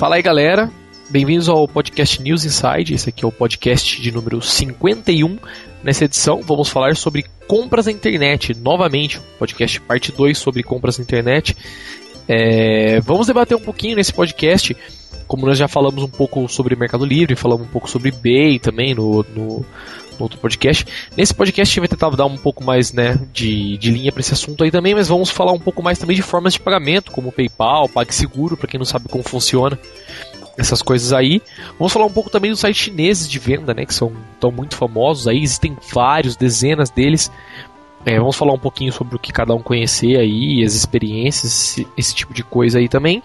[0.00, 0.70] Fala aí, galera.
[1.10, 2.94] Bem-vindos ao podcast News Inside.
[2.94, 5.38] Esse aqui é o podcast de número 51.
[5.84, 8.56] Nessa edição, vamos falar sobre compras na internet.
[8.56, 11.54] Novamente, podcast parte 2 sobre compras na internet.
[12.26, 14.74] É, vamos debater um pouquinho nesse podcast.
[15.26, 18.94] Como nós já falamos um pouco sobre Mercado Livre, falamos um pouco sobre eBay também
[18.94, 19.66] no, no,
[20.24, 20.86] outro podcast.
[21.16, 24.20] Nesse podcast a gente vai tentar dar um pouco mais né, de, de linha para
[24.20, 27.10] esse assunto aí também, mas vamos falar um pouco mais também de formas de pagamento,
[27.10, 29.78] como PayPal, PagSeguro, para quem não sabe como funciona
[30.56, 31.40] essas coisas aí.
[31.78, 34.76] Vamos falar um pouco também dos sites chineses de venda, né, que são tão muito
[34.76, 37.30] famosos aí, existem vários, dezenas deles.
[38.04, 41.88] É, vamos falar um pouquinho sobre o que cada um conhecer aí, as experiências, esse,
[41.96, 43.22] esse tipo de coisa aí também.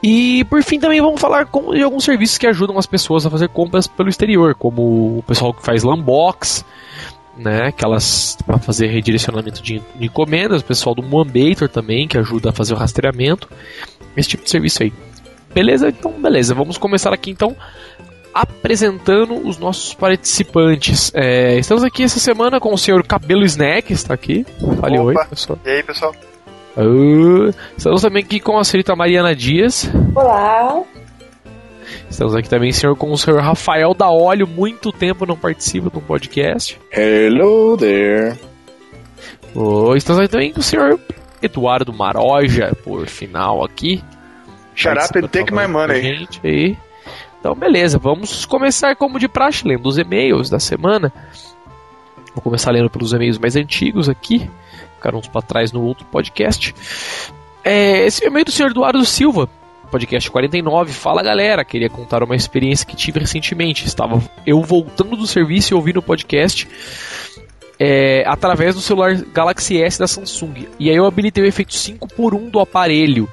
[0.00, 3.30] E por fim também vamos falar com, de alguns serviços que ajudam as pessoas a
[3.30, 6.64] fazer compras pelo exterior, como o pessoal que faz Lambox,
[7.36, 12.50] né, aquelas para fazer redirecionamento de, de encomendas, o pessoal do Moambator também, que ajuda
[12.50, 13.48] a fazer o rastreamento,
[14.16, 14.92] esse tipo de serviço aí.
[15.52, 15.88] Beleza?
[15.88, 16.54] Então, beleza.
[16.54, 17.56] Vamos começar aqui então
[18.32, 21.10] apresentando os nossos participantes.
[21.14, 24.46] É, estamos aqui essa semana com o senhor Cabelo Snack, está aqui.
[24.80, 25.58] Fale oi, pessoal.
[25.64, 26.14] E aí, pessoal?
[26.76, 29.90] Uh, estamos também aqui com a senhorita Mariana Dias.
[30.14, 30.82] Olá.
[32.08, 35.98] Estamos aqui também senhor, com o senhor Rafael da Óleo, muito tempo não participa de
[35.98, 36.78] um podcast.
[36.92, 38.38] Hello there.
[39.54, 41.00] Oh, estamos aqui também com o senhor
[41.42, 44.02] Eduardo Maroja, por final aqui.
[44.74, 46.00] Shut up and take my money.
[46.00, 46.76] Gente aí.
[47.40, 51.12] Então, beleza, vamos começar como de praxe, lendo os e-mails da semana.
[52.34, 54.48] Vou começar lendo pelos e-mails mais antigos aqui,
[54.96, 56.74] ficaram uns para trás no outro podcast.
[57.64, 59.48] É, esse e-mail do senhor Eduardo Silva,
[59.90, 60.92] podcast 49.
[60.92, 63.86] Fala galera, queria contar uma experiência que tive recentemente.
[63.86, 66.68] Estava eu voltando do serviço e ouvindo o podcast.
[67.80, 70.66] É, através do celular Galaxy S da Samsung.
[70.80, 73.28] E aí eu habilitei o efeito 5 por 1 do aparelho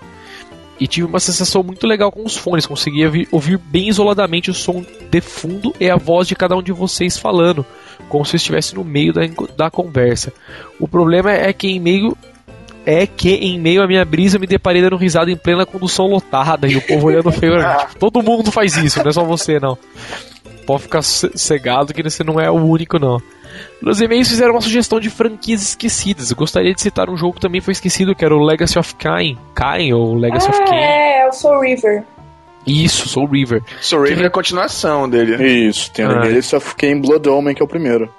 [0.79, 2.65] e tive uma sensação muito legal com os fones.
[2.65, 6.71] Conseguia ouvir bem isoladamente o som de fundo e a voz de cada um de
[6.71, 7.65] vocês falando,
[8.09, 9.21] como se estivesse no meio da,
[9.55, 10.33] da conversa.
[10.79, 12.17] O problema é que em meio
[12.85, 16.67] é que em meio à minha brisa me deparei dando risada em plena condução lotada
[16.67, 17.55] e o povo olhando feio.
[17.79, 19.77] tipo, todo mundo faz isso, não é só você não.
[20.65, 23.21] Pode ficar cegado que você não é o único não.
[23.81, 26.31] Nos e-mails fizeram uma sugestão de franquias esquecidas.
[26.31, 28.95] Eu gostaria de citar um jogo que também foi esquecido, que era o Legacy of
[28.95, 29.37] Kain.
[29.53, 30.79] Kain ou Legacy ah, of Kain.
[30.79, 32.03] É, o Soul River.
[32.65, 33.61] Isso, Soul River.
[33.79, 34.23] Soul River que...
[34.23, 35.67] é a continuação dele.
[35.67, 36.19] Isso, tem o ah.
[36.21, 38.09] Legacy of Kain Blood Omen, que é o primeiro.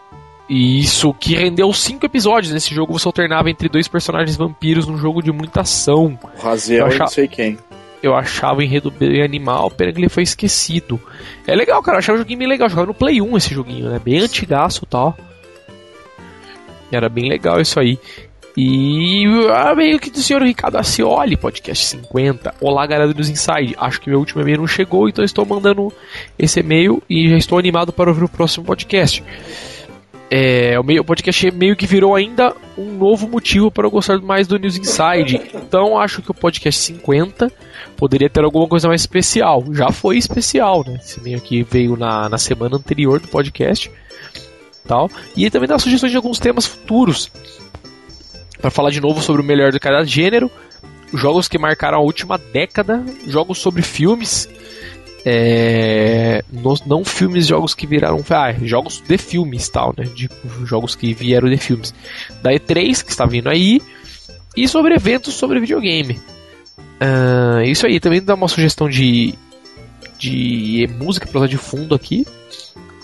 [0.49, 2.53] Isso, que rendeu cinco episódios.
[2.53, 6.17] Nesse jogo você alternava entre dois personagens vampiros num jogo de muita ação.
[6.23, 7.05] O Raziel achava...
[7.05, 7.59] não sei quem.
[8.03, 11.01] Eu achava o enredo bem animal, pena que ele foi esquecido.
[11.47, 12.67] É legal, cara, eu achava o joguinho bem legal.
[12.67, 13.99] Eu jogava no Play 1 esse joguinho, né?
[13.99, 15.17] Bem antigaço e tal.
[16.93, 17.99] Era bem legal isso aí.
[18.57, 22.55] E ah, meio que do senhor Ricardo Acioli, podcast 50.
[22.59, 23.77] Olá, galera do Inside.
[23.77, 25.93] Acho que meu último e-mail não chegou, então estou mandando
[26.39, 29.23] esse e-mail e já estou animado para ouvir o próximo podcast.
[30.31, 34.47] É, o, meio, podcast meio que virou ainda um novo motivo para eu gostar mais
[34.47, 35.41] do News Inside.
[35.55, 37.53] Então acho que o podcast 50
[37.97, 39.65] poderia ter alguma coisa mais especial.
[39.73, 40.99] Já foi especial, né?
[41.01, 43.91] Esse meio aqui veio na, na semana anterior do podcast
[44.87, 45.11] tal.
[45.37, 47.31] E também dá sugestões de alguns temas futuros.
[48.61, 50.51] Para falar de novo sobre o melhor de cada gênero,
[51.13, 54.49] jogos que marcaram a última década, jogos sobre filmes,
[55.29, 56.45] é,
[56.87, 58.25] não filmes, jogos que viraram.
[58.31, 60.05] Ah, jogos de filmes tal, né?
[60.05, 60.31] De,
[60.65, 61.93] jogos que vieram de filmes.
[62.43, 63.83] Da E3, que está vindo aí,
[64.57, 66.21] e sobre eventos sobre videogame.
[66.79, 69.35] Uh, isso aí, também dá uma sugestão de,
[70.17, 72.25] de música para usar de fundo aqui.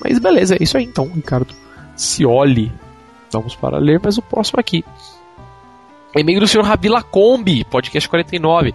[0.00, 1.52] Mas beleza, é isso aí então, Ricardo.
[1.96, 2.70] Cioli.
[3.32, 4.84] Vamos para ler, mas o próximo aqui.
[6.14, 8.72] E-mail do senhor Ravila Combi, podcast 49.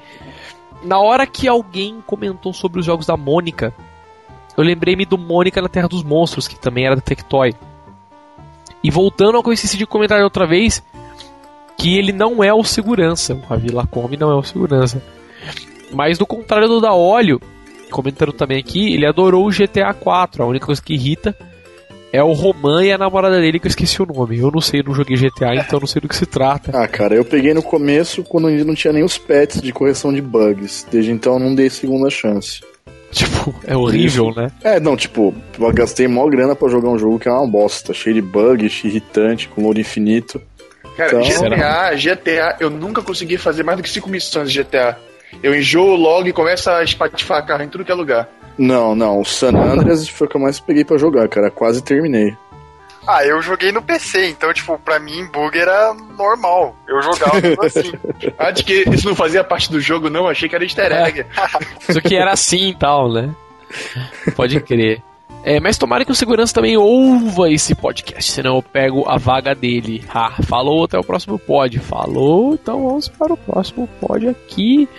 [0.84, 3.74] Na hora que alguém comentou sobre os jogos da Mônica,
[4.56, 7.54] eu lembrei-me do Mônica na Terra dos Monstros, que também era da Tectoy.
[8.84, 10.84] E voltando ao que eu esqueci de comentar outra vez,
[11.78, 13.34] que ele não é o segurança.
[13.34, 15.02] O Ravila Combi não é o segurança.
[15.92, 17.40] Mas do contrário do da Óleo,
[17.92, 20.44] comentando também aqui, ele adorou o GTA 4.
[20.44, 21.38] A única coisa que irrita
[22.12, 24.40] é o Roman e a namorada dele que eu esqueci o nome.
[24.40, 26.72] Eu não sei, não joguei GTA, então não sei do que se trata.
[26.74, 30.14] Ah, cara, eu peguei no começo quando ainda não tinha nem os pets de correção
[30.14, 30.86] de bugs.
[30.90, 32.62] Desde então não dei segunda chance.
[33.12, 34.52] Tipo, é horrível, né?
[34.64, 37.94] É, não, tipo, eu gastei mó grana pra jogar um jogo que é uma bosta,
[37.94, 40.42] cheio de bugs, irritante, com load infinito.
[40.96, 41.22] Cara, então...
[41.22, 44.98] GTA, GTA, eu nunca consegui fazer mais do que 5 missões de GTA.
[45.42, 48.30] Eu enjoo logo e começo a espatifar carro em tudo que é lugar.
[48.58, 49.22] Não, não.
[49.22, 51.52] O San Andreas foi o que eu mais peguei para jogar, cara.
[51.52, 52.36] Quase terminei.
[53.08, 56.76] Ah, eu joguei no PC, então, tipo, pra mim, bug era normal.
[56.86, 57.94] Eu jogava assim.
[58.38, 60.28] Acho que isso não fazia parte do jogo, não.
[60.28, 61.26] Achei que era easter egg.
[61.88, 63.34] Isso aqui era assim e tal, né?
[64.36, 65.02] Pode crer.
[65.42, 69.56] É, mas tomara que o segurança também ouva esse podcast, senão eu pego a vaga
[69.56, 70.04] dele.
[70.14, 71.80] Ah, falou, até o próximo pod.
[71.80, 74.90] Falou, então vamos para o próximo pod aqui.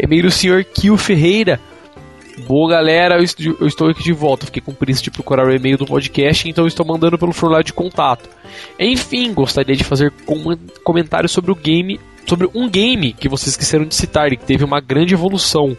[0.00, 1.60] E-mail do senhor Kio Ferreira.
[2.46, 4.46] Boa galera, eu est- eu estou aqui de volta.
[4.46, 7.72] Fiquei com preguiça de procurar o e-mail do podcast, então estou mandando pelo formulário de
[7.72, 8.28] contato.
[8.78, 13.84] Enfim, gostaria de fazer com- comentários sobre o game, sobre um game que vocês esqueceram
[13.84, 15.76] de citar e que teve uma grande evolução,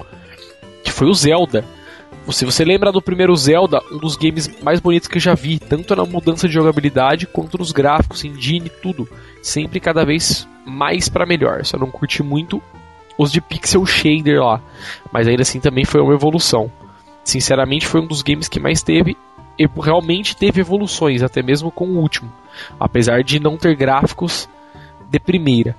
[0.83, 1.65] que foi o Zelda.
[2.31, 5.57] Se você lembra do primeiro Zelda, um dos games mais bonitos que eu já vi,
[5.57, 9.09] tanto na mudança de jogabilidade quanto nos gráficos, engine, tudo,
[9.41, 11.65] sempre cada vez mais para melhor.
[11.65, 12.61] Só não curti muito
[13.19, 14.61] os de pixel shader lá,
[15.11, 16.71] mas ainda assim também foi uma evolução.
[17.23, 19.15] Sinceramente, foi um dos games que mais teve
[19.59, 22.31] e realmente teve evoluções, até mesmo com o último,
[22.79, 24.47] apesar de não ter gráficos
[25.11, 25.75] de primeira.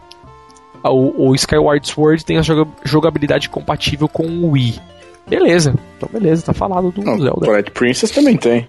[0.85, 4.79] O, o Skyward Sword tem a joga- jogabilidade compatível com o Wii.
[5.27, 7.47] Beleza, então beleza, tá falado do Não, Zelda.
[7.47, 8.69] Twilight Princess também tem.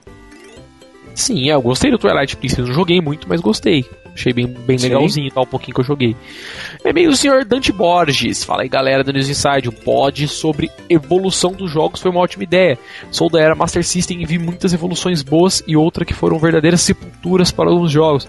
[1.13, 3.85] Sim, é, eu gostei do Twilight Princess, não joguei muito, mas gostei.
[4.13, 4.89] Achei bem, bem Sim.
[4.89, 6.15] legalzinho tal, um pouquinho que eu joguei.
[6.83, 8.43] É meio o senhor Dante Borges.
[8.43, 12.43] Fala aí galera do News Inside, um pod sobre evolução dos jogos foi uma ótima
[12.43, 12.77] ideia.
[13.09, 16.81] Sou da era Master System e vi muitas evoluções boas e outra que foram verdadeiras
[16.81, 18.27] sepulturas para alguns jogos.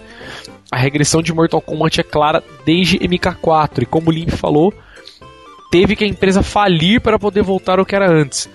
[0.71, 4.73] A regressão de Mortal Kombat é clara desde MK4 e como o Limp falou,
[5.69, 8.49] teve que a empresa falir para poder voltar ao que era antes.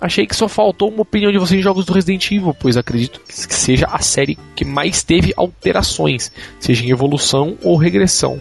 [0.00, 3.20] Achei que só faltou uma opinião de vocês em jogos do Resident Evil, pois acredito
[3.20, 8.40] que seja a série que mais teve alterações, seja em evolução ou regressão.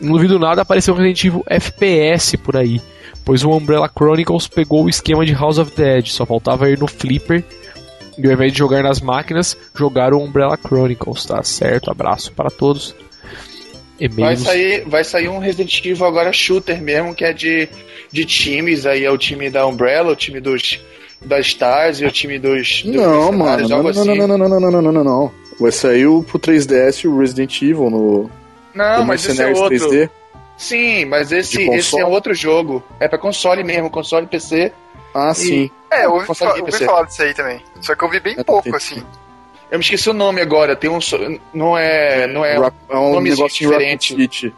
[0.00, 2.80] Não duvido nada apareceu um Resident Evil FPS por aí,
[3.24, 6.86] pois o Umbrella Chronicles pegou o esquema de House of Dead, só faltava ir no
[6.86, 7.44] Flipper
[8.16, 11.90] e ao invés de jogar nas máquinas, jogar o Umbrella Chronicles, tá certo?
[11.90, 12.94] Abraço para todos.
[14.22, 17.68] Vai sair, vai sair um Resident Evil agora shooter mesmo, que é de,
[18.12, 18.86] de times.
[18.86, 20.80] Aí é o time da Umbrella, o time dos
[21.20, 22.82] da Stars e o time dos.
[22.82, 23.68] dos Não, mano.
[23.68, 24.04] Não, não, assim.
[24.04, 25.32] não, não, não, não, não, não, não, não, não.
[25.58, 28.30] Vai sair o pro 3DS o Resident Evil no
[28.72, 29.90] Não, mas esse é outro.
[29.90, 30.08] 3D.
[30.56, 32.82] Sim, mas esse, esse é outro jogo.
[33.00, 34.72] É pra console mesmo, console PC.
[35.14, 35.70] Ah, sim.
[35.90, 36.84] É, eu ouvi, fa- ouvi PC.
[36.84, 37.60] falar disso aí também.
[37.80, 39.02] Só que eu vi bem Eu pouco, assim.
[39.70, 40.74] Eu me esqueci o nome agora.
[40.74, 40.98] Tem um.
[41.52, 42.26] Não é.
[42.26, 42.56] Não é.
[42.56, 44.14] É um Rapid diferente.
[44.14, 44.52] City.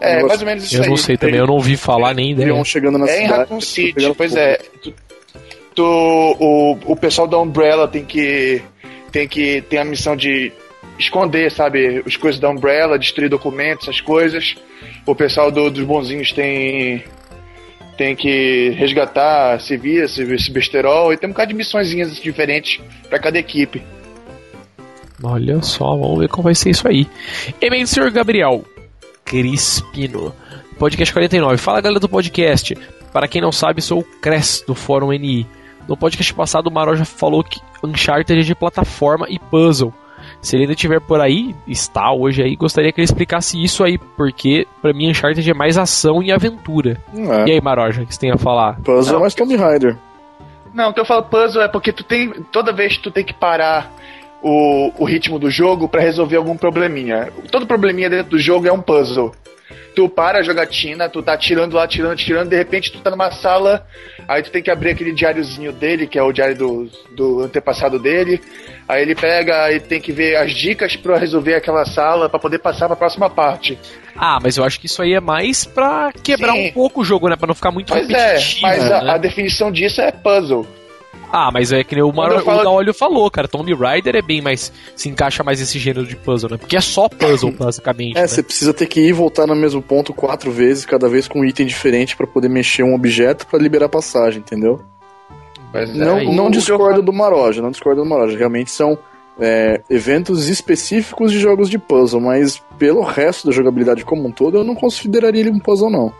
[0.00, 0.88] É, negócio- mais ou menos isso Eu aí.
[0.90, 2.64] não sei também, eu não ouvi falar nem ideia.
[2.64, 3.40] Chegando na É em cidade.
[3.40, 4.58] Raccoon City, pois é.
[4.82, 4.94] Tu,
[5.74, 8.62] tu- o, o pessoal da Umbrella tem que
[9.10, 10.52] tem que tem a missão de
[10.98, 14.54] esconder, sabe, as coisas da Umbrella, destruir documentos, essas coisas.
[15.06, 17.02] O pessoal do- dos bonzinhos tem
[17.98, 23.36] tem que resgatar civis, esse, besterol, e tem um bocado de missõezinhas diferentes pra cada
[23.36, 23.82] equipe.
[25.20, 27.08] Olha só, vamos ver como vai ser isso aí.
[27.60, 28.64] E-mail senhor Gabriel
[29.24, 30.32] Crispino.
[30.78, 31.58] Podcast 49.
[31.58, 32.78] Fala galera do podcast.
[33.12, 35.44] Para quem não sabe, sou o Cres do Fórum NI.
[35.88, 39.92] No podcast passado, o Maró já falou que Uncharted é de plataforma e puzzle.
[40.40, 43.98] Se ele ainda estiver por aí, está hoje aí, gostaria que ele explicasse isso aí,
[43.98, 47.02] porque pra mim Uncharted é mais ação e aventura.
[47.14, 47.48] É.
[47.48, 48.78] E aí, Maroja, o que você tem a falar?
[48.80, 49.96] Puzzle é mais Tomb Raider.
[50.72, 52.30] Não, o que eu falo puzzle é porque tu tem.
[52.52, 53.92] Toda vez tu tem que parar
[54.42, 57.32] o, o ritmo do jogo pra resolver algum probleminha.
[57.50, 59.34] Todo probleminha dentro do jogo é um puzzle.
[59.94, 63.30] Tu para a jogatina, tu tá tirando lá, tirando, tirando, de repente tu tá numa
[63.30, 63.86] sala,
[64.26, 67.98] aí tu tem que abrir aquele diáriozinho dele, que é o diário do, do antepassado
[67.98, 68.40] dele.
[68.88, 72.58] Aí ele pega e tem que ver as dicas pra resolver aquela sala, pra poder
[72.60, 73.78] passar pra próxima parte.
[74.16, 76.68] Ah, mas eu acho que isso aí é mais pra quebrar Sim.
[76.68, 77.36] um pouco o jogo, né?
[77.36, 78.62] Pra não ficar muito Mas é, repetitivo.
[78.62, 79.10] mas a, né?
[79.12, 80.66] a definição disso é puzzle.
[81.30, 82.32] Ah, mas é que nem o, Mar...
[82.32, 83.46] Eu falo- o Daolio falou, cara.
[83.46, 84.72] Tomb Raider é bem mais.
[84.96, 86.56] se encaixa mais nesse gênero de puzzle, né?
[86.56, 88.16] Porque é só puzzle, basicamente.
[88.16, 88.26] É, né?
[88.26, 91.40] você precisa ter que ir e voltar no mesmo ponto quatro vezes, cada vez com
[91.40, 94.80] um item diferente pra poder mexer um objeto pra liberar passagem, entendeu?
[95.72, 98.38] Mas não é, não eu discordo falo- do Maroja, não discordo do Maroja.
[98.38, 98.98] Realmente são
[99.38, 104.56] é, eventos específicos de jogos de puzzle, mas pelo resto da jogabilidade como um todo,
[104.58, 106.12] eu não consideraria ele um puzzle, não.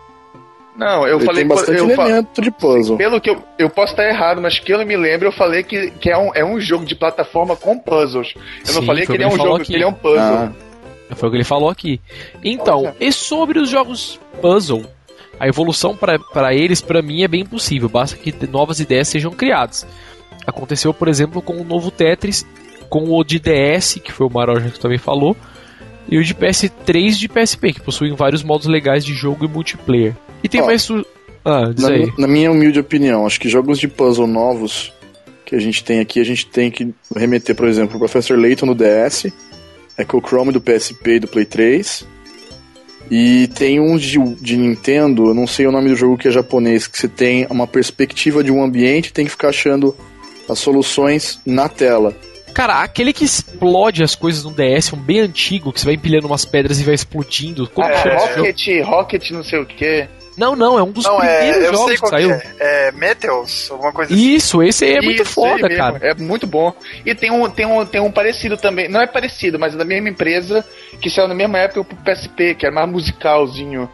[0.79, 2.97] Não, eu ele falei tem bastante eu elemento de puzzle.
[2.97, 5.91] Pelo que eu, eu posso estar errado, mas que eu me lembro, eu falei que,
[5.91, 8.33] que é, um, é um jogo de plataforma com puzzles.
[8.65, 9.65] Eu não Sim, falei que ele é um jogo, aqui.
[9.65, 10.21] que ele é um puzzle.
[10.21, 10.53] Ah,
[11.17, 12.01] Foi o que ele falou aqui.
[12.45, 12.95] Então, Olha.
[13.01, 14.85] e sobre os jogos puzzle?
[15.41, 17.89] A evolução para eles, pra mim, é bem possível.
[17.89, 19.85] Basta que novas ideias sejam criadas.
[20.47, 22.47] Aconteceu, por exemplo, com o novo Tetris,
[22.89, 25.37] com o de DS, que foi o Maroja que também falou,
[26.09, 29.49] e o de PS3 e de PSP, que possuem vários modos legais de jogo e
[29.49, 30.15] multiplayer.
[30.43, 30.83] E tem Ó, mais.
[30.83, 31.05] Su...
[31.45, 32.07] Ah, diz na, aí.
[32.07, 34.93] mi- na minha humilde opinião, acho que jogos de puzzle novos
[35.45, 38.67] que a gente tem aqui, a gente tem que remeter, por exemplo, o Professor Layton
[38.67, 39.27] no DS,
[39.99, 42.05] Echo Chrome do PSP e do Play 3.
[43.11, 46.31] E tem uns de, de Nintendo, eu não sei o nome do jogo que é
[46.31, 49.97] japonês, que você tem uma perspectiva de um ambiente e tem que ficar achando
[50.47, 52.15] as soluções na tela.
[52.59, 56.27] Cara, aquele que explode as coisas no DS, um bem antigo, que você vai empilhando
[56.27, 57.69] umas pedras e vai explodindo.
[57.69, 58.41] Como É, chama esse jogo?
[58.41, 60.09] Rocket, Rocket não sei o que.
[60.37, 61.69] Não, não, é um dos Não, primeiros é.
[61.69, 62.33] Eu jogos sei que saiu.
[62.33, 62.43] é.
[62.59, 64.35] É Metals, alguma coisa assim.
[64.35, 65.99] Isso, esse aí é muito foda, cara.
[66.03, 66.73] É muito bom.
[67.07, 68.89] E tem um, tem, um, tem um parecido também.
[68.89, 70.67] Não é parecido, mas é da mesma empresa
[71.01, 73.89] que saiu na mesma época pro PSP, que era mais musicalzinho.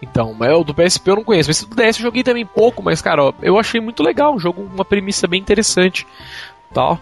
[0.00, 1.50] Então, mas o do PSP eu não conheço.
[1.50, 4.32] Esse do DS eu joguei também pouco, mas, cara, ó, eu achei muito legal.
[4.36, 6.06] Um jogo, uma premissa bem interessante.
[6.72, 7.00] Tal.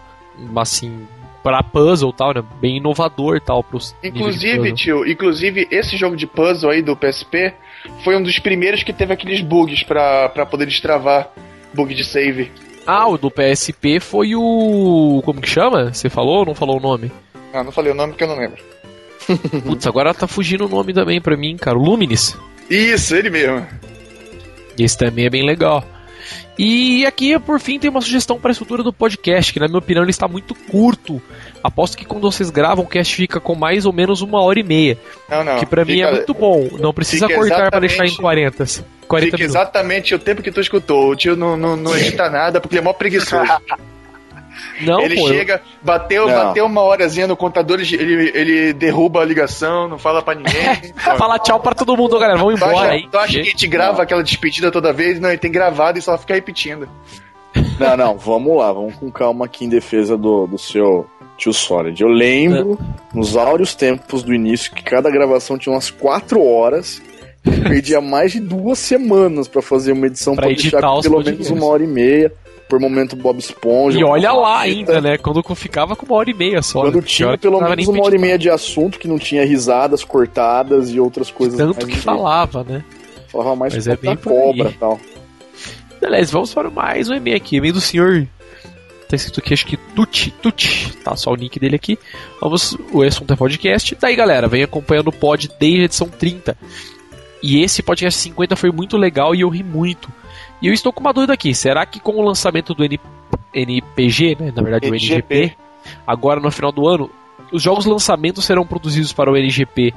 [0.55, 1.07] Assim,
[1.43, 2.43] pra puzzle tal, né?
[2.59, 3.63] Bem inovador tal.
[3.63, 7.53] Pros Inclusive, tio, inclusive esse jogo de puzzle aí do PSP
[8.03, 11.29] foi um dos primeiros que teve aqueles bugs pra poder destravar.
[11.73, 12.51] Bug de save.
[12.85, 15.21] Ah, o do PSP foi o.
[15.25, 15.93] Como que chama?
[15.93, 17.11] Você falou ou não falou o nome?
[17.53, 18.63] Ah, não falei o nome porque eu não lembro.
[19.65, 21.77] Putz, agora tá fugindo o nome também pra mim, cara.
[21.77, 22.37] O Luminis.
[22.69, 23.67] Isso, ele mesmo.
[24.79, 25.83] Esse também é bem legal.
[26.57, 29.77] E aqui, por fim, tem uma sugestão para a estrutura do podcast, que na minha
[29.77, 31.21] opinião ele está muito curto.
[31.63, 34.63] Aposto que quando vocês gravam, o cast fica com mais ou menos uma hora e
[34.63, 34.97] meia.
[35.29, 35.59] Não, não.
[35.59, 36.67] que pra mim é muito bom.
[36.79, 38.57] Não precisa cortar para deixar em exatamente- 40,
[39.07, 39.55] 40 Fica minutos.
[39.55, 41.11] exatamente o tempo que tu escutou.
[41.11, 43.45] O tio não, não, não edita nada porque ele é mó preguiçoso.
[44.81, 46.33] Não, ele pô, chega, bateu, Não.
[46.33, 50.53] bateu uma horazinha no contador, ele, ele derruba a ligação, não fala pra ninguém.
[51.17, 52.37] Fala tchau pra todo mundo, galera.
[52.37, 53.07] Vamos Tu embora acha, aí.
[53.09, 55.19] tu acha que a gente grava aquela despedida toda vez?
[55.19, 56.87] Não, ele tem gravado e só fica repetindo.
[57.79, 61.99] Não, não, vamos lá, vamos com calma aqui em defesa do, do seu tio Solid.
[62.01, 62.77] Eu lembro,
[63.13, 67.01] nos áureos tempos do início, que cada gravação tinha umas 4 horas.
[67.45, 71.23] Eu perdia mais de duas semanas pra fazer uma edição Pra pra, editar deixar pelo
[71.23, 72.31] menos uma hora e meia.
[72.67, 73.97] Por momento Bob Esponja.
[73.97, 74.93] E olha lá Fita.
[74.93, 75.17] ainda, né?
[75.17, 76.81] Quando eu ficava com uma hora e meia só.
[76.81, 77.01] Quando né?
[77.05, 80.99] tinha pelo menos uma hora e meia de assunto que não tinha risadas cortadas e
[80.99, 81.57] outras coisas.
[81.57, 82.83] Tanto que falava, né?
[83.29, 84.17] Falava mais Mas é bem aí.
[84.17, 84.99] cobra e tal.
[85.99, 87.57] Beleza, vamos para mais um e-mail aqui.
[87.57, 88.27] E-mail do senhor.
[89.07, 90.93] Tá escrito aqui, acho que Tuti, Tuti.
[90.97, 91.97] Tá só o nick dele aqui.
[92.41, 93.97] Vamos, o assunto é podcast.
[93.99, 96.57] Daí, galera, vem acompanhando o pod desde a edição 30.
[97.41, 100.11] E esse podcast 50 foi muito legal e eu ri muito.
[100.61, 101.53] E eu estou com uma dúvida aqui.
[101.53, 102.99] Será que com o lançamento do N-
[103.53, 104.53] NPG, né?
[104.55, 105.35] Na verdade, o NGP.
[105.35, 105.57] NGP,
[106.05, 107.09] agora no final do ano,
[107.51, 109.93] os jogos lançamentos serão produzidos para o NGP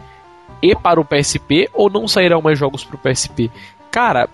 [0.62, 3.50] e para o PSP ou não sairão mais jogos para o PSP?
[3.90, 4.28] Cara,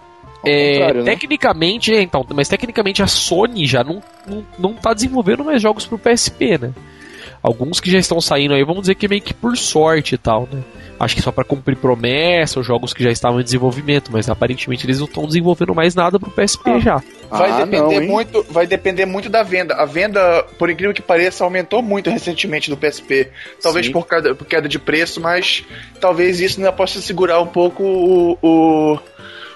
[0.44, 1.02] é, né?
[1.04, 5.86] tecnicamente, é, então, mas tecnicamente a Sony já não, não, não tá desenvolvendo mais jogos
[5.86, 6.72] pro PSP, né?
[7.46, 10.48] Alguns que já estão saindo aí, vamos dizer que meio que por sorte e tal,
[10.52, 10.60] né?
[10.98, 14.84] Acho que só pra cumprir promessa, os jogos que já estavam em desenvolvimento, mas aparentemente
[14.84, 17.00] eles não estão desenvolvendo mais nada pro PSP já.
[17.30, 19.74] Vai Ah, depender não, muito, vai depender muito da venda.
[19.74, 23.28] A venda, por incrível que pareça, aumentou muito recentemente do PSP.
[23.62, 23.92] Talvez Sim.
[23.92, 25.64] por, causa, por queda de preço, mas
[26.00, 28.98] talvez isso ainda possa segurar um pouco o, o-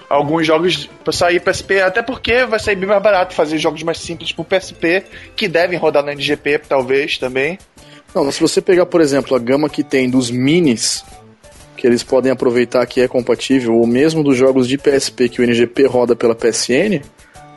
[0.09, 3.97] alguns jogos para sair PSP, até porque vai sair bem mais barato fazer jogos mais
[3.97, 5.03] simples pro PSP
[5.35, 7.57] que devem rodar no NGP, talvez também.
[8.13, 11.03] Não, mas se você pegar, por exemplo, a gama que tem dos minis,
[11.77, 15.43] que eles podem aproveitar que é compatível, ou mesmo dos jogos de PSP que o
[15.43, 17.01] NGP roda pela PSN,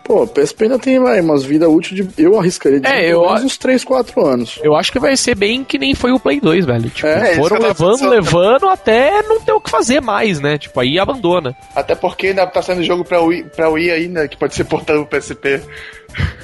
[0.05, 2.23] pô, o PSP ainda tem vai, umas vida útil de.
[2.23, 4.59] Eu arriscaria de É, eu- menos uns 3, 4 anos.
[4.63, 6.91] Eu acho que vai ser bem que nem foi o Play 2, velho.
[6.91, 10.59] Tipo, É, foram levando, levando até não ter o que fazer mais, né?
[10.59, 11.57] Tipo, aí abandona.
[11.75, 15.05] Até porque ainda tá saindo jogo pra Wii, pra Wii ainda, que pode ser portado
[15.07, 15.61] pro PSP.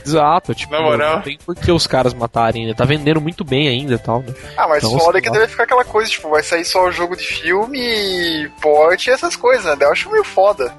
[0.05, 1.17] Exato, tipo, Na moral.
[1.17, 2.75] não tem por que os caras matarem, né?
[2.75, 4.35] Tá vendendo muito bem ainda e tal, né?
[4.57, 6.91] Ah, mas Então, foda sei que deve ficar aquela coisa, tipo, vai sair só o
[6.91, 9.77] jogo de filme, porte e essas coisas, né?
[9.87, 10.73] Eu acho meio foda.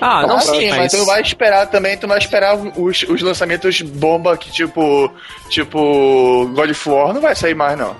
[0.00, 0.78] Ah, não Ah, sei, sim, mas...
[0.78, 5.12] mas tu vai esperar também, tu vai esperar os, os lançamentos bomba que tipo.
[5.48, 6.46] Tipo.
[6.54, 7.94] God of War não vai sair mais, não.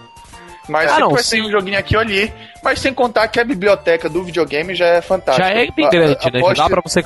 [0.68, 2.32] Mas Ah, sempre não, vai sair um joguinho aqui ou ali.
[2.62, 5.48] Mas sem contar que a biblioteca do videogame já é fantástica.
[5.48, 6.40] Já é bem A- grande, a- né?
[6.54, 7.02] Já dá pra você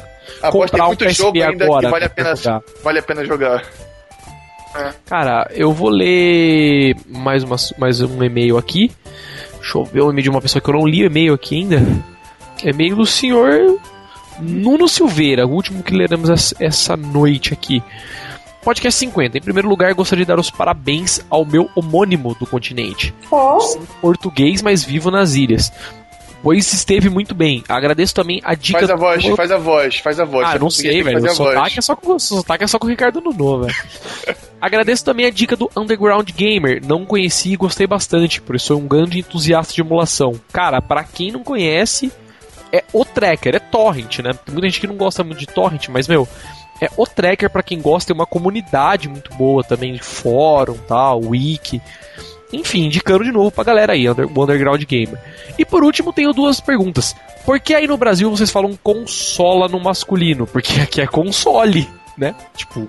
[0.50, 2.60] comprar tem um muito PSP jogo ainda agora que vale a, pra pena, jogar.
[2.82, 3.62] vale a pena jogar.
[5.06, 8.90] Cara, eu vou ler mais, uma, mais um e-mail aqui.
[9.60, 11.56] Deixa eu ver o e-mail de uma pessoa que eu não li o e-mail aqui
[11.62, 11.80] ainda.
[12.62, 13.78] E-mail do senhor
[14.40, 17.82] Nuno Silveira, o último que leremos es- essa noite aqui.
[18.62, 19.36] Podcast 50.
[19.38, 23.14] Em primeiro lugar, gostaria de dar os parabéns ao meu homônimo do continente.
[23.30, 23.58] Ó,
[24.00, 25.70] Português, mas vivo nas ilhas.
[26.42, 27.64] Pois esteve muito bem.
[27.68, 29.34] Agradeço também a dica Faz a voz, do...
[29.36, 30.46] faz a voz, faz a voz.
[30.46, 31.18] Ah, não sei, velho.
[31.18, 31.54] O fazer a voz.
[31.54, 33.74] sotaque, é só com, o sotaque é só com o Ricardo Nuno, velho.
[34.60, 36.82] Agradeço também a dica do Underground Gamer.
[36.86, 40.38] Não conheci e gostei bastante, por isso sou um grande entusiasta de emulação.
[40.52, 42.12] Cara, pra quem não conhece,
[42.74, 44.32] é o Tracker, é Torrent, né?
[44.32, 46.26] Tem muita gente que não gosta muito de Torrent, mas, meu,
[46.80, 51.20] é o tracker para quem gosta, tem uma comunidade muito boa também de fórum, tal,
[51.20, 51.80] wiki.
[52.52, 55.18] Enfim, indicando de novo pra galera aí, o Underground Gamer.
[55.58, 57.14] E por último, tenho duas perguntas.
[57.44, 60.46] Por que aí no Brasil vocês falam consola no masculino?
[60.46, 62.34] Porque aqui é console, né?
[62.56, 62.88] Tipo,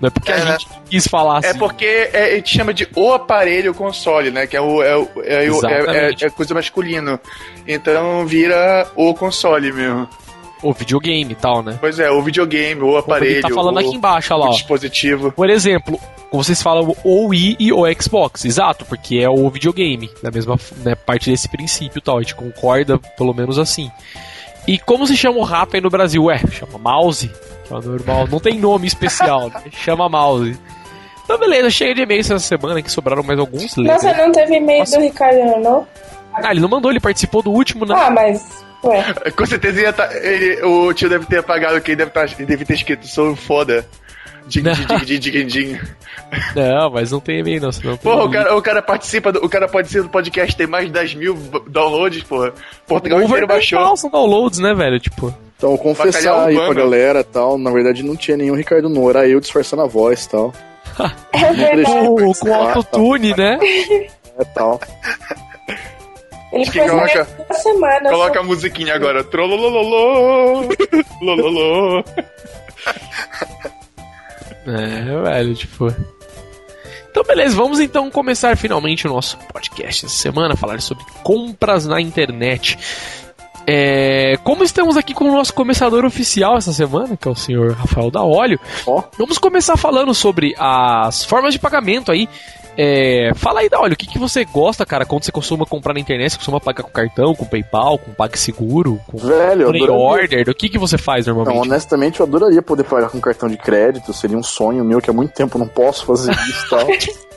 [0.00, 0.50] não é porque É, a né?
[0.52, 1.48] gente quis falar assim.
[1.48, 4.46] É porque é, a gente chama de o aparelho console, né?
[4.46, 7.18] Que é o é, o- é, o- é, é- é coisa masculino.
[7.66, 10.08] Então vira o console mesmo.
[10.62, 11.78] O videogame e tal, né?
[11.80, 14.50] Pois é, o videogame, o Como aparelho, tá falando o, aqui embaixo, olha o lá,
[14.50, 14.54] ó.
[14.54, 15.32] dispositivo.
[15.32, 15.98] Por exemplo,
[16.30, 20.94] vocês falam o Wii e o Xbox, exato, porque é o videogame, da mesma né,
[20.94, 23.90] parte desse princípio e tal, a gente concorda pelo menos assim.
[24.68, 26.24] E como se chama o rato aí no Brasil?
[26.24, 27.30] Ué, chama mouse,
[27.78, 29.62] é normal, não tem nome especial, né?
[29.70, 30.58] chama mouse.
[31.24, 33.76] Então beleza, chega de e-mails essa semana, que sobraram mais alguns.
[33.76, 34.24] lê, Nossa, né?
[34.24, 34.96] não teve e-mail Nossa.
[34.98, 35.86] do Ricardo, não?
[36.32, 37.94] Ah, ele não mandou, ele participou do último, né?
[37.96, 38.64] Ah, mas.
[38.82, 39.04] Ué.
[39.36, 42.46] Com certeza ia tá, ele, o tio deve ter apagado que ele deve, tá, ele
[42.46, 43.86] deve ter escrito sou foda.
[44.46, 44.72] Dig, Não.
[44.72, 45.80] dig, dig, dig, dig.
[46.56, 47.96] Não, mas não tem e-mail não, senão...
[47.96, 50.92] Porra, o cara, o cara participa do, o cara participa do podcast, tem mais de
[50.92, 51.34] 10 mil
[51.68, 52.52] downloads, porra.
[52.86, 53.78] Portugal inteiro baixou.
[53.78, 53.96] baixou.
[53.96, 54.98] são downloads, né, velho?
[54.98, 59.10] Tipo, Então, confessar Bacalhau aí pra galera tal, na verdade não tinha nenhum Ricardo Noah,
[59.10, 60.54] era eu disfarçando a voz tal.
[61.34, 61.84] É verdade.
[61.84, 63.58] com, com autotune, né?
[64.38, 64.80] É tal.
[66.50, 68.08] Ele que foi coloca- uma semana.
[68.10, 69.22] Coloca a musiquinha agora.
[69.22, 70.66] Trolololô.
[71.20, 72.02] Lololô.
[74.66, 75.92] É, velho, tipo.
[77.10, 82.00] Então, beleza, vamos então começar finalmente o nosso podcast essa semana, falar sobre compras na
[82.00, 82.78] internet.
[83.66, 87.72] É, como estamos aqui com o nosso começador oficial essa semana, que é o senhor
[87.72, 89.02] Rafael da Óleo, Ó.
[89.18, 92.28] vamos começar falando sobre as formas de pagamento aí.
[92.76, 95.92] É, fala aí da Óleo, o que, que você gosta, cara, quando você costuma comprar
[95.92, 96.30] na internet?
[96.32, 99.92] Você costuma pagar com cartão, com PayPal, com PagSeguro, com Velho, eu Play adoraria.
[99.92, 100.48] Order?
[100.48, 101.66] O que, que você faz Não, normalmente?
[101.68, 105.12] honestamente, eu adoraria poder pagar com cartão de crédito, seria um sonho meu que há
[105.12, 106.86] muito tempo não posso fazer isso e tal.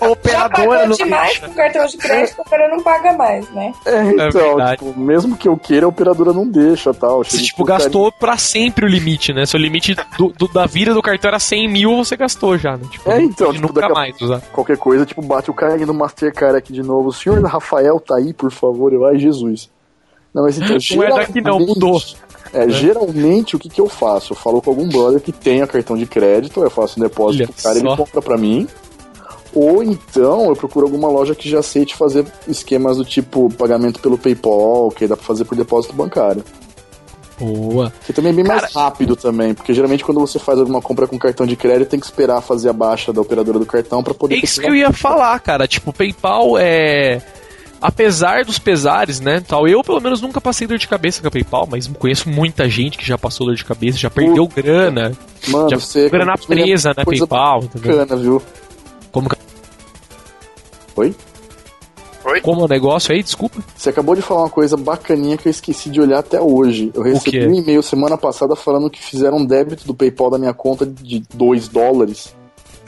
[0.00, 3.72] A Já pagou demais com cartão de crédito, agora não paga mais, né?
[3.84, 4.78] É, então, verdade.
[4.84, 7.22] tipo, mesmo que eu queira, a operadora não deixa tal.
[7.24, 9.44] Você, tipo, gastou pra sempre o limite, né?
[9.46, 12.84] Seu limite do, do- da vida do cartão era 100 mil, você gastou já, né?
[12.90, 14.40] Tipo, É, então, tipo, nunca daqui a- mais usar.
[14.52, 17.08] Qualquer coisa, tipo, bate o cara aqui no Mastercard aqui de novo.
[17.08, 18.92] O senhor Rafael tá aí, por favor.
[18.92, 19.70] Eu, ai, Jesus.
[20.34, 22.02] Não, mas então, Não é daqui não, geralmente- mudou.
[22.54, 24.32] É, geralmente o que, que eu faço?
[24.32, 27.52] Eu falo com algum brother que tenha cartão de crédito, eu faço um depósito Olha
[27.52, 27.86] pro cara e só.
[27.86, 28.68] ele compra pra mim.
[29.54, 34.16] Ou então eu procuro alguma loja que já aceite fazer esquemas do tipo pagamento pelo
[34.16, 36.42] PayPal, que dá pra fazer por depósito bancário.
[37.38, 37.92] Boa.
[38.06, 41.06] Que também é bem mais Cara- rápido também, porque geralmente quando você faz alguma compra
[41.08, 44.14] com cartão de crédito tem que esperar fazer a baixa da operadora do cartão pra
[44.14, 45.66] poder É isso que eu ia falar, cara.
[45.66, 47.20] Tipo, PayPal é.
[47.80, 49.42] Apesar dos pesares, né?
[49.46, 52.68] Tal, eu pelo menos nunca passei dor de cabeça com a PayPal, mas conheço muita
[52.68, 55.10] gente que já passou dor de cabeça, já perdeu grana,
[55.48, 57.96] Mano, já você grana presa na PayPal, entendeu?
[57.98, 58.40] bacana, viu?
[59.10, 59.36] Como, que-
[60.96, 61.14] Oi?
[62.40, 63.58] como é o negócio aí, desculpa.
[63.76, 66.92] Você acabou de falar uma coisa bacaninha que eu esqueci de olhar até hoje.
[66.94, 70.54] Eu recebi um e-mail semana passada falando que fizeram um débito do PayPal da minha
[70.54, 72.34] conta de 2 dólares.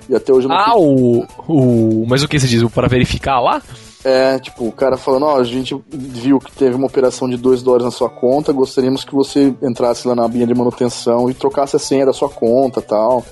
[0.09, 1.27] E até hoje eu não Ah, o.
[1.49, 2.63] o mas o que você diz?
[2.63, 3.63] O Para verificar lá?
[4.05, 7.63] É, tipo, o cara falando, ó, a gente viu que teve uma operação de 2
[7.63, 11.75] dólares na sua conta, gostaríamos que você entrasse lá na abinha de manutenção e trocasse
[11.75, 13.25] a senha da sua conta tal.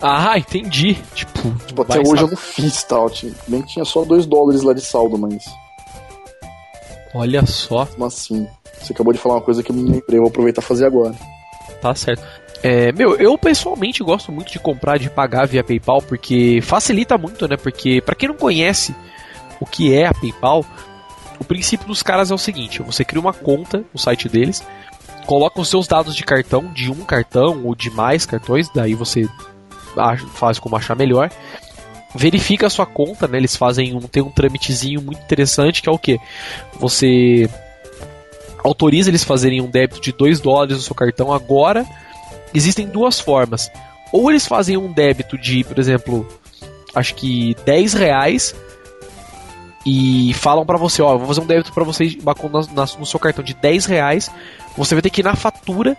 [0.00, 0.94] Ah, entendi.
[1.14, 3.10] Tipo, Tipo, até hoje eu não fiz tal.
[3.46, 5.44] Bem que tinha só 2 dólares lá de saldo, mas
[7.14, 7.84] Olha só.
[7.86, 8.46] mesmo assim.
[8.80, 10.86] Você acabou de falar uma coisa que eu me lembrei, eu vou aproveitar e fazer
[10.86, 11.14] agora.
[11.80, 12.22] Tá certo.
[12.62, 17.46] É, meu, eu pessoalmente gosto muito de comprar, de pagar via PayPal, porque facilita muito,
[17.46, 17.56] né?
[17.56, 18.94] Porque, pra quem não conhece
[19.60, 20.64] o que é a PayPal,
[21.38, 24.62] o princípio dos caras é o seguinte: você cria uma conta no site deles,
[25.26, 29.28] coloca os seus dados de cartão, de um cartão ou de mais cartões, daí você
[30.34, 31.30] faz como achar melhor.
[32.14, 33.38] Verifica a sua conta, né?
[33.38, 36.18] Eles fazem um, tem um trâmitezinho muito interessante que é o que?
[36.78, 37.48] Você
[38.64, 41.86] autoriza eles fazerem um débito de 2 dólares no seu cartão agora.
[42.54, 43.70] Existem duas formas.
[44.12, 46.26] Ou eles fazem um débito de, por exemplo,
[46.94, 48.54] acho que 10 reais
[49.84, 52.18] e falam pra você, ó, vou fazer um débito pra você
[52.98, 54.30] no seu cartão de 10 reais.
[54.76, 55.96] Você vai ter que ir na fatura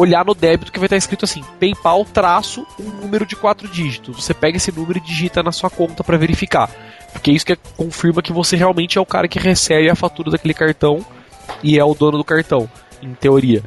[0.00, 4.24] olhar no débito que vai estar escrito assim, PayPal traço um número de quatro dígitos.
[4.24, 6.70] Você pega esse número e digita na sua conta pra verificar.
[7.12, 10.30] Porque é isso que confirma que você realmente é o cara que recebe a fatura
[10.30, 11.04] daquele cartão
[11.62, 12.68] e é o dono do cartão,
[13.02, 13.62] em teoria.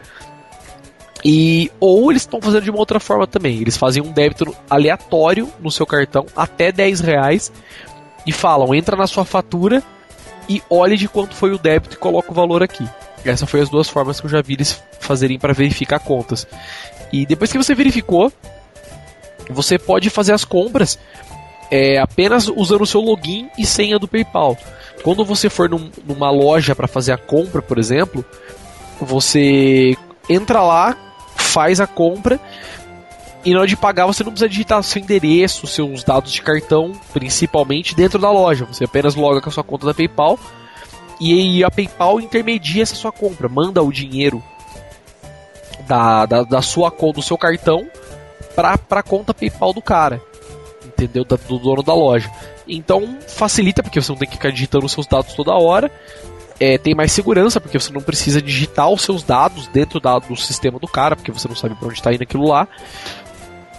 [1.23, 3.61] E ou eles estão fazendo de uma outra forma também.
[3.61, 7.51] Eles fazem um débito aleatório no seu cartão até 10 reais
[8.25, 9.83] e falam, entra na sua fatura
[10.49, 12.87] e olhe de quanto foi o débito e coloca o valor aqui.
[13.25, 16.47] Essas foi as duas formas que eu já vi eles fazerem para verificar contas.
[17.11, 18.31] E depois que você verificou,
[19.49, 20.99] você pode fazer as compras
[21.71, 24.57] é, apenas usando o seu login e senha do PayPal.
[25.03, 28.23] Quando você for num, numa loja para fazer a compra, por exemplo,
[28.99, 29.95] você
[30.29, 30.97] entra lá,
[31.35, 32.39] faz a compra
[33.45, 36.93] e na hora de pagar você não precisa digitar seu endereço, seus dados de cartão,
[37.11, 38.65] principalmente dentro da loja.
[38.65, 40.39] Você apenas loga com a sua conta da PayPal
[41.31, 44.43] e a PayPal intermedia essa sua compra, manda o dinheiro
[45.87, 47.87] da, da, da sua conta, do seu cartão,
[48.55, 50.21] para a conta PayPal do cara,
[50.85, 51.23] entendeu?
[51.23, 52.29] Da, do dono da loja.
[52.67, 55.91] Então facilita porque você não tem que ficar digitando os seus dados toda hora.
[56.59, 60.35] É, tem mais segurança porque você não precisa digitar os seus dados dentro da, do
[60.35, 62.67] sistema do cara, porque você não sabe para onde está indo aquilo lá.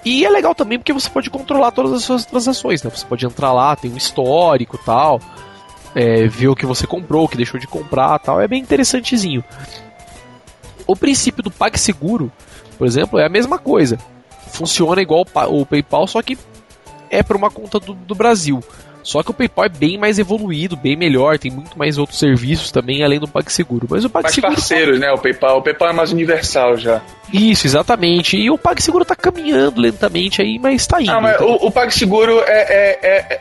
[0.05, 2.91] E é legal também porque você pode controlar todas as suas transações, né?
[2.91, 5.19] Você pode entrar lá, tem um histórico tal,
[5.95, 8.41] é, ver o que você comprou, o que deixou de comprar tal.
[8.41, 9.45] É bem interessantezinho.
[10.87, 12.31] O princípio do PagSeguro,
[12.77, 13.99] por exemplo, é a mesma coisa.
[14.49, 16.39] Funciona igual o PayPal, só que
[17.11, 18.63] é para uma conta do, do Brasil.
[19.05, 22.71] Só que o PayPal é bem mais evoluído, bem melhor, tem muito mais outros serviços
[22.71, 23.87] também, além do PagSeguro.
[23.89, 24.53] Mas o PagSeguro.
[24.53, 25.13] Mais parceiros, né?
[25.13, 25.59] O PayPal.
[25.59, 27.03] O PayPal é mais universal já.
[27.31, 28.39] Isso, exatamente.
[28.39, 31.11] E o PagSeguro tá caminhando lentamente aí, mas tá indo.
[31.11, 33.41] Ah, mas o, o PagSeguro é, é, é, é,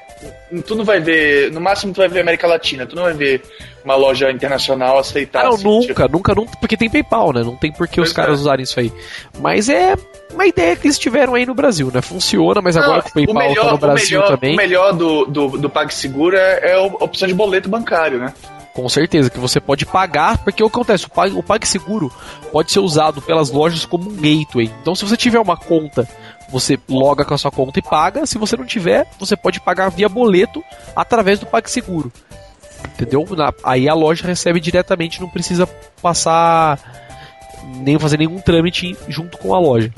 [0.62, 1.52] Tu não vai ver.
[1.52, 3.42] No máximo tu vai ver América Latina, tu não vai ver
[3.84, 5.42] uma loja internacional aceitar.
[5.42, 6.10] Ah, não, assim, nunca, tipo...
[6.10, 7.44] nunca, nunca, porque tem PayPal, né?
[7.44, 8.42] Não tem por que os caras é.
[8.42, 8.92] usarem isso aí.
[9.40, 9.96] Mas é
[10.34, 12.02] uma ideia que eles tiveram aí no Brasil, né?
[12.02, 14.54] Funciona, mas agora com o PayPal o melhor, tá no Brasil o melhor, também.
[14.54, 18.34] O melhor do, do, do PagSeguro é, é a opção de boleto bancário, né?
[18.74, 21.06] Com certeza, que você pode pagar, porque o que acontece?
[21.06, 22.12] O, Pag, o PagSeguro
[22.52, 24.72] pode ser usado pelas lojas como um gateway.
[24.82, 26.08] Então, se você tiver uma conta,
[26.54, 28.28] você loga com a sua conta e paga.
[28.28, 30.64] Se você não tiver, você pode pagar via boleto
[30.96, 32.14] através do PagSeguro.
[32.94, 33.26] Entendeu?
[33.64, 35.66] Aí a loja recebe diretamente, não precisa
[36.00, 36.80] passar
[37.78, 39.92] nem fazer nenhum trâmite junto com a loja.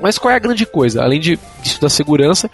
[0.00, 1.02] Mas qual é a grande coisa?
[1.02, 2.50] Além disso da segurança,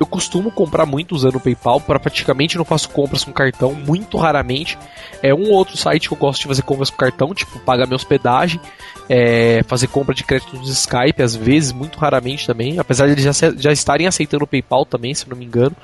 [0.00, 4.16] eu costumo comprar muito usando o PayPal, para praticamente não faço compras com cartão, muito
[4.16, 4.78] raramente.
[5.22, 7.96] É um outro site que eu gosto de fazer compras com cartão, tipo pagar minha
[7.96, 8.60] hospedagem,
[9.08, 13.24] é, fazer compra de crédito no Skype, às vezes, muito raramente também, apesar de eles
[13.24, 15.76] já, já estarem aceitando o PayPal também, se não me engano.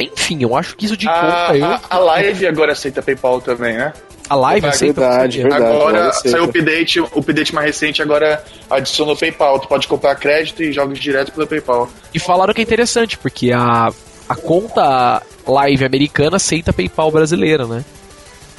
[0.00, 1.56] Enfim, eu acho que isso de a, conta.
[1.56, 1.64] Eu...
[1.64, 3.92] A, a Live agora aceita PayPal também, né?
[4.28, 9.16] A Live aceita verdade, verdade, Agora saiu o update, o update mais recente agora adicionou
[9.16, 9.58] PayPal.
[9.58, 11.88] Tu pode comprar crédito e jogos direto pelo PayPal.
[12.14, 13.90] E falaram que é interessante, porque a,
[14.28, 17.84] a conta Live americana aceita PayPal brasileira, né?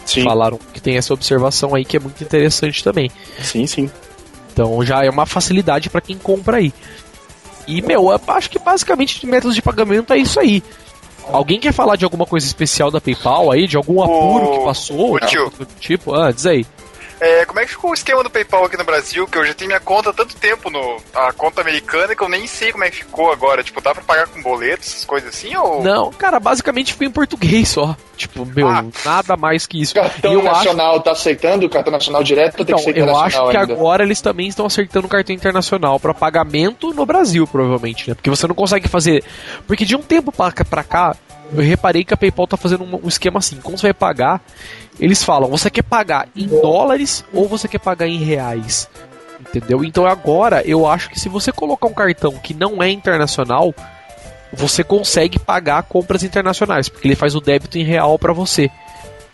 [0.05, 0.23] Sim.
[0.23, 3.09] Falaram que tem essa observação aí que é muito interessante também.
[3.41, 3.89] Sim, sim.
[4.51, 6.73] Então já é uma facilidade para quem compra aí.
[7.67, 10.61] E, meu, eu acho que basicamente de métodos de pagamento é isso aí.
[11.31, 13.67] Alguém quer falar de alguma coisa especial da PayPal aí?
[13.67, 14.57] De algum apuro o...
[14.57, 15.15] que passou?
[15.15, 15.51] O tio.
[15.79, 16.65] Tipo, ah, diz aí.
[17.21, 19.27] É, como é que ficou o esquema do PayPal aqui no Brasil?
[19.27, 22.27] Que eu já tenho minha conta há tanto tempo no a conta americana que eu
[22.27, 23.63] nem sei como é que ficou agora.
[23.63, 25.55] Tipo, dá pra pagar com boletos, essas coisas assim?
[25.55, 25.83] Ou...
[25.83, 27.95] Não, cara, basicamente ficou em português só.
[28.17, 28.83] Tipo, meu, ah.
[29.05, 29.91] nada mais que isso.
[29.91, 31.03] O cartão eu nacional acho...
[31.03, 33.71] tá aceitando o cartão nacional direto então, tem que ser Eu acho que ainda?
[33.71, 38.15] agora eles também estão acertando o cartão internacional para pagamento no Brasil, provavelmente, né?
[38.15, 39.23] Porque você não consegue fazer.
[39.67, 41.15] Porque de um tempo pra, pra cá,
[41.53, 43.57] eu reparei que a PayPal tá fazendo um, esquema assim.
[43.57, 44.41] Como você vai pagar,
[44.99, 48.89] eles falam: você quer pagar em dólares ou você quer pagar em reais?
[49.39, 49.83] Entendeu?
[49.83, 53.73] Então agora eu acho que se você colocar um cartão que não é internacional,
[54.53, 58.69] você consegue pagar compras internacionais, porque ele faz o débito em real para você.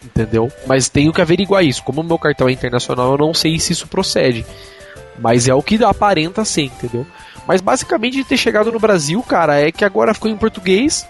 [0.04, 0.52] Entendeu?
[0.66, 1.84] Mas tenho que averiguar isso.
[1.84, 4.46] Como o meu cartão é internacional, eu não sei se isso procede.
[5.20, 7.06] Mas é o que aparenta ser, entendeu?
[7.48, 11.08] Mas basicamente de ter chegado no Brasil, cara, é que agora ficou em português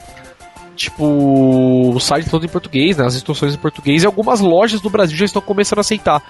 [0.78, 4.90] tipo, o site todo em português, né, as instruções em português, e algumas lojas do
[4.90, 6.22] Brasil já estão começando a aceitar,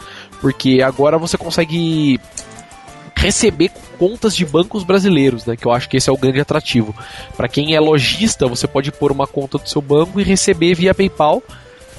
[0.41, 2.19] porque agora você consegue
[3.15, 6.95] receber contas de bancos brasileiros, né, que eu acho que esse é o grande atrativo.
[7.35, 10.95] Para quem é lojista, você pode pôr uma conta do seu banco e receber via
[10.95, 11.43] PayPal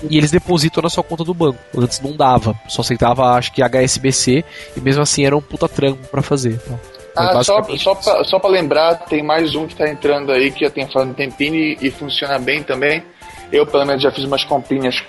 [0.08, 1.58] e eles depositam na sua conta do banco.
[1.76, 4.44] Antes não dava, só aceitava acho que HSBC
[4.76, 6.58] e mesmo assim era um puta trampo para fazer.
[6.60, 6.97] Tá?
[7.18, 10.64] Ah, só, só, pra, só pra lembrar, tem mais um que tá entrando aí que
[10.64, 13.02] já tem falado um tempinho e, e, funciona bem também.
[13.50, 15.02] Eu, pelo menos, já fiz umas comprinhas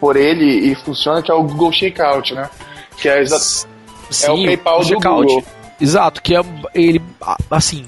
[0.00, 2.50] por ele e funciona, que é o Google Checkout, né?
[2.98, 5.44] Que é, exa Sim, é o PayPal o do Google.
[5.80, 6.40] Exato, que é
[6.74, 7.00] ele,
[7.50, 7.86] assim,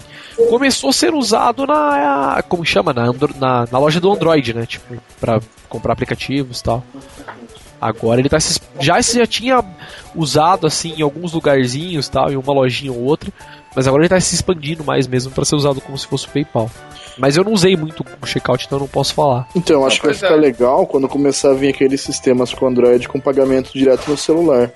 [0.48, 3.06] começou a ser usado na, como chama, na,
[3.38, 4.66] na, na loja do Android, né?
[4.66, 6.84] Tipo, pra comprar aplicativos e tal.
[7.80, 8.38] Agora ele tá
[8.80, 9.62] já já tinha
[10.14, 13.30] usado assim em alguns lugarzinhos, tal, em uma lojinha ou outra,
[13.74, 16.30] mas agora ele está se expandindo mais mesmo para ser usado como se fosse o
[16.30, 16.70] PayPal.
[17.16, 19.48] Mas eu não usei muito o checkout, então eu não posso falar.
[19.54, 20.36] Então, acho que vai ficar é.
[20.36, 24.70] legal quando começar a vir aqueles sistemas com Android com pagamento direto no celular.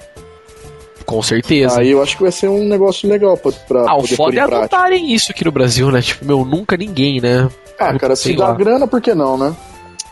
[1.04, 1.80] Com certeza.
[1.80, 4.38] Aí eu acho que vai ser um negócio legal pra, pra ah, o foda em
[4.38, 6.02] é adotarem isso aqui no Brasil, né?
[6.02, 7.48] Tipo, meu, nunca ninguém, né?
[7.78, 9.56] Ah, cara, se dá grana, por que não, né?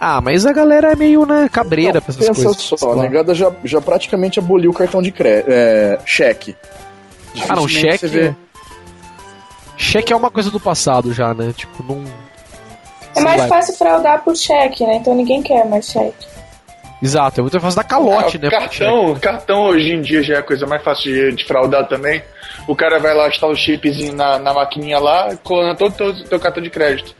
[0.01, 2.63] Ah, mas a galera é meio, né, cabreira pra essas Pensa coisas.
[2.63, 5.49] só, sei a negada já, já praticamente aboliu o cartão de crédito.
[5.51, 6.55] É, cheque.
[7.49, 7.99] Ah, não, cheque.
[7.99, 8.35] você vê.
[9.77, 11.53] Cheque é uma coisa do passado já, né?
[11.57, 12.05] Tipo, não.
[13.15, 13.49] É mais lá.
[13.49, 14.97] fácil fraudar por cheque, né?
[14.97, 16.27] Então ninguém quer mais cheque.
[17.03, 18.51] Exato, é muito fácil dar calote, Ah, né?
[18.51, 22.23] Cartão, cartão hoje em dia já é a coisa mais fácil de, de fraudar também.
[22.67, 26.25] O cara vai lá instala o chipzinho na, na maquininha lá, colando todo o teu,
[26.25, 27.15] teu cartão de crédito.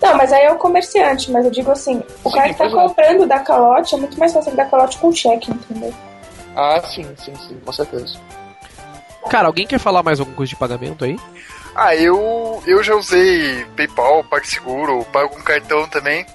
[0.00, 2.66] Não, mas aí é o comerciante, mas eu digo assim, o Sim, cara que tá
[2.66, 2.70] é.
[2.70, 5.92] comprando da calote é muito mais fácil dar calote com cheque, entendeu?
[6.56, 8.18] Ah, sim, sim, sim, com certeza.
[9.28, 11.18] Cara, alguém quer falar mais alguma coisa de pagamento aí?
[11.80, 16.26] Ah, eu, eu já usei PayPal, PagSeguro, pago com cartão também.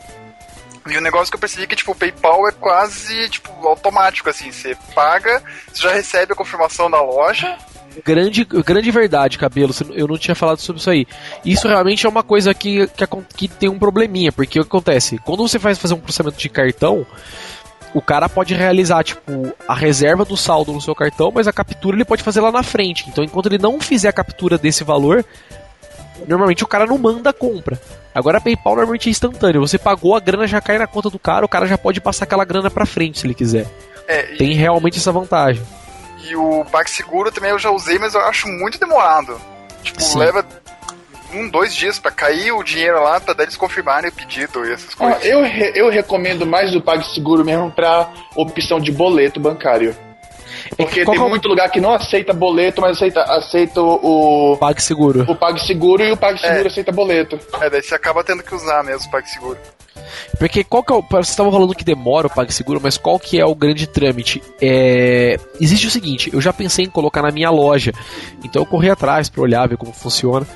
[0.88, 4.30] E o negócio que eu percebi é que, tipo, o PayPal é quase, tipo, automático,
[4.30, 4.50] assim.
[4.54, 7.58] Você paga, você já recebe a confirmação da loja.
[8.06, 9.74] Grande, grande verdade, cabelo.
[9.92, 11.06] Eu não tinha falado sobre isso aí.
[11.44, 15.18] Isso realmente é uma coisa que, que, que tem um probleminha, porque o que acontece?
[15.18, 17.06] Quando você vai fazer um processamento de cartão,
[17.94, 21.96] o cara pode realizar, tipo, a reserva do saldo no seu cartão, mas a captura
[21.96, 23.06] ele pode fazer lá na frente.
[23.08, 25.24] Então, enquanto ele não fizer a captura desse valor,
[26.28, 27.80] normalmente o cara não manda a compra.
[28.14, 29.62] Agora a PayPal normalmente é instantâneo.
[29.62, 32.26] Você pagou, a grana já cai na conta do cara, o cara já pode passar
[32.26, 33.68] aquela grana pra frente se ele quiser.
[34.08, 35.64] É, e, Tem realmente essa vantagem.
[36.28, 39.40] e o PagSeguro também eu já usei, mas eu acho muito demorado.
[39.82, 40.20] Tipo, Sim.
[40.20, 40.46] leva
[41.34, 44.72] um, dois dias pra cair o dinheiro lá, pra daí eles confirmarem o pedido e
[44.72, 45.24] essas coisas.
[45.26, 49.96] eu, re- eu recomendo mais o PagSeguro mesmo pra opção de boleto bancário.
[50.78, 53.82] Porque Qual tem que é o- muito lugar que não aceita boleto, mas aceita, aceita
[53.82, 55.26] o, PagSeguro.
[55.30, 56.68] o PagSeguro e o PagSeguro É.
[56.68, 57.38] aceita boleto.
[57.62, 59.58] É, daí você acaba tendo que usar mesmo o PagSeguro.
[60.40, 61.02] Porque qual que é o.
[61.02, 64.42] Vocês estavam falando que demora o PagSeguro, mas qual que é o grande trâmite?
[64.62, 67.92] É, existe o seguinte, eu já pensei em colocar na minha loja.
[68.44, 70.48] Então eu corri atrás pra olhar, ver como funciona.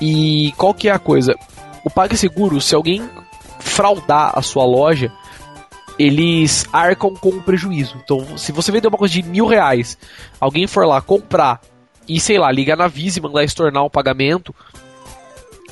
[0.00, 1.34] E qual que é a coisa?
[1.84, 3.08] O PagSeguro, se alguém
[3.60, 5.12] fraudar a sua loja,
[5.98, 7.96] eles arcam com o prejuízo.
[8.02, 9.98] Então, se você vender uma coisa de mil reais,
[10.40, 11.60] alguém for lá comprar
[12.08, 14.54] e, sei lá, ligar na Visa e mandar estornar o pagamento,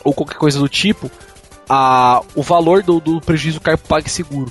[0.04, 1.10] ou qualquer coisa do tipo,
[1.68, 4.50] a, o valor do, do prejuízo cai pro PagSeguro.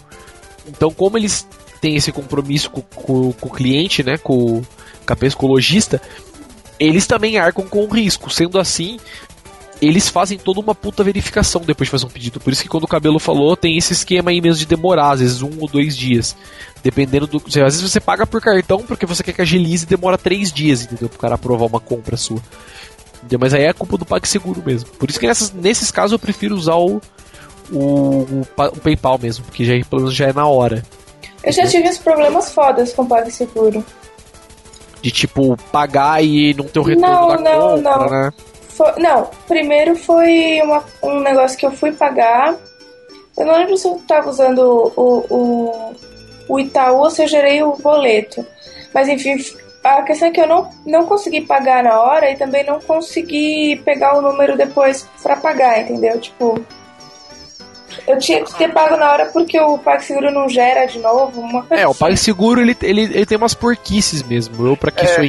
[0.68, 1.48] Então, como eles
[1.82, 4.62] têm esse compromisso com, com- com o cliente, né, com,
[5.06, 5.60] com a com o
[6.80, 8.30] eles também arcam com o risco.
[8.30, 9.00] Sendo assim,
[9.82, 12.40] eles fazem toda uma puta verificação depois de fazer um pedido.
[12.40, 15.20] Por isso que quando o cabelo falou, tem esse esquema aí mesmo de demorar, às
[15.22, 16.36] vezes um ou dois dias.
[16.84, 17.38] Dependendo do.
[17.48, 20.84] Às vezes você paga por cartão porque você quer que agilize e demora três dias,
[20.84, 21.08] entendeu?
[21.10, 22.42] Pro cara aprovar uma compra sua.
[23.18, 23.40] Entendeu?
[23.40, 24.90] Mas aí é culpa do PagSeguro mesmo.
[24.92, 27.02] Por isso que nessas, nesses casos eu prefiro usar o,
[27.72, 30.86] o, o pa- o PayPal mesmo, porque já, pelo menos já é na hora.
[31.44, 33.84] Eu já tive uns problemas fodas com PagSeguro.
[35.02, 38.10] De tipo, pagar e não ter o retorno Não, da não, compra, não.
[38.10, 38.32] né?
[38.80, 42.56] Fo- não, primeiro foi uma- um negócio que eu fui pagar.
[43.38, 45.96] Eu não lembro se eu tava usando o, o,
[46.48, 48.46] o Itaú ou se eu gerei o boleto.
[48.94, 49.36] Mas enfim,
[49.84, 53.76] a questão é que eu não, não consegui pagar na hora e também não consegui
[53.84, 56.18] pegar o número depois pra pagar, entendeu?
[56.22, 56.66] Tipo.
[58.10, 61.42] Eu tinha que ter pago na hora porque o PagSeguro não gera de novo.
[61.42, 61.94] Uma É, o.
[61.94, 64.66] PagSeguro ele, ele, ele tem umas porquices mesmo.
[64.66, 65.24] Eu, pra que É, sou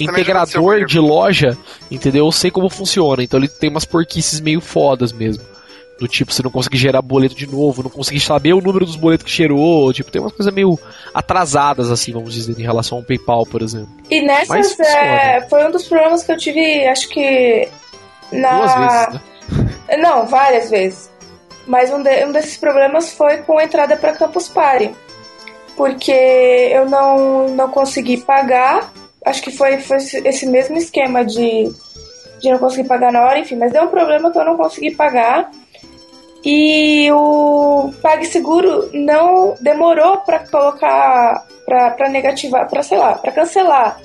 [0.00, 1.56] integrador de loja,
[1.88, 2.26] entendeu?
[2.26, 3.22] Eu sei como funciona.
[3.22, 5.44] Então ele tem umas porquices meio fodas mesmo.
[5.96, 8.96] Do tipo, você não conseguir gerar boleto de novo, não conseguir saber o número dos
[8.96, 9.92] boletos que gerou.
[9.92, 10.76] Tipo, tem umas coisas meio
[11.14, 13.94] atrasadas, assim, vamos dizer, em relação ao PayPal, por exemplo.
[14.10, 17.68] E nessas, é, foi um dos problemas que eu tive, acho que.
[18.32, 18.58] Na...
[18.58, 19.20] Duas vezes, né?
[19.98, 21.13] Não, várias vezes.
[21.66, 24.94] Mas um, de- um desses problemas foi com a entrada para Campus Party.
[25.76, 28.92] Porque eu não, não consegui pagar.
[29.24, 31.72] Acho que foi, foi esse- mesmo esquema de,
[32.40, 33.56] de não conseguir pagar na hora, enfim.
[33.56, 35.50] Mas deu um problema que eu não consegui pagar.
[36.44, 43.98] E o PagSeguro não demorou para colocar, para negativar, para sei lá, para cancelar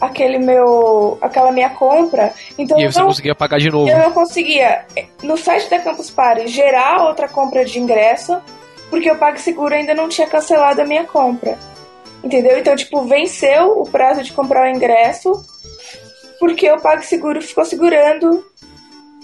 [0.00, 2.32] aquele meu, aquela minha compra.
[2.56, 3.88] Então E você não conseguia pagar de novo.
[3.90, 4.84] eu não conseguia,
[5.22, 8.40] no site da Campus Party, gerar outra compra de ingresso,
[8.90, 11.58] porque o PagSeguro ainda não tinha cancelado a minha compra.
[12.22, 12.58] Entendeu?
[12.58, 15.32] Então, tipo, venceu o prazo de comprar o ingresso,
[16.40, 18.44] porque o PagSeguro ficou segurando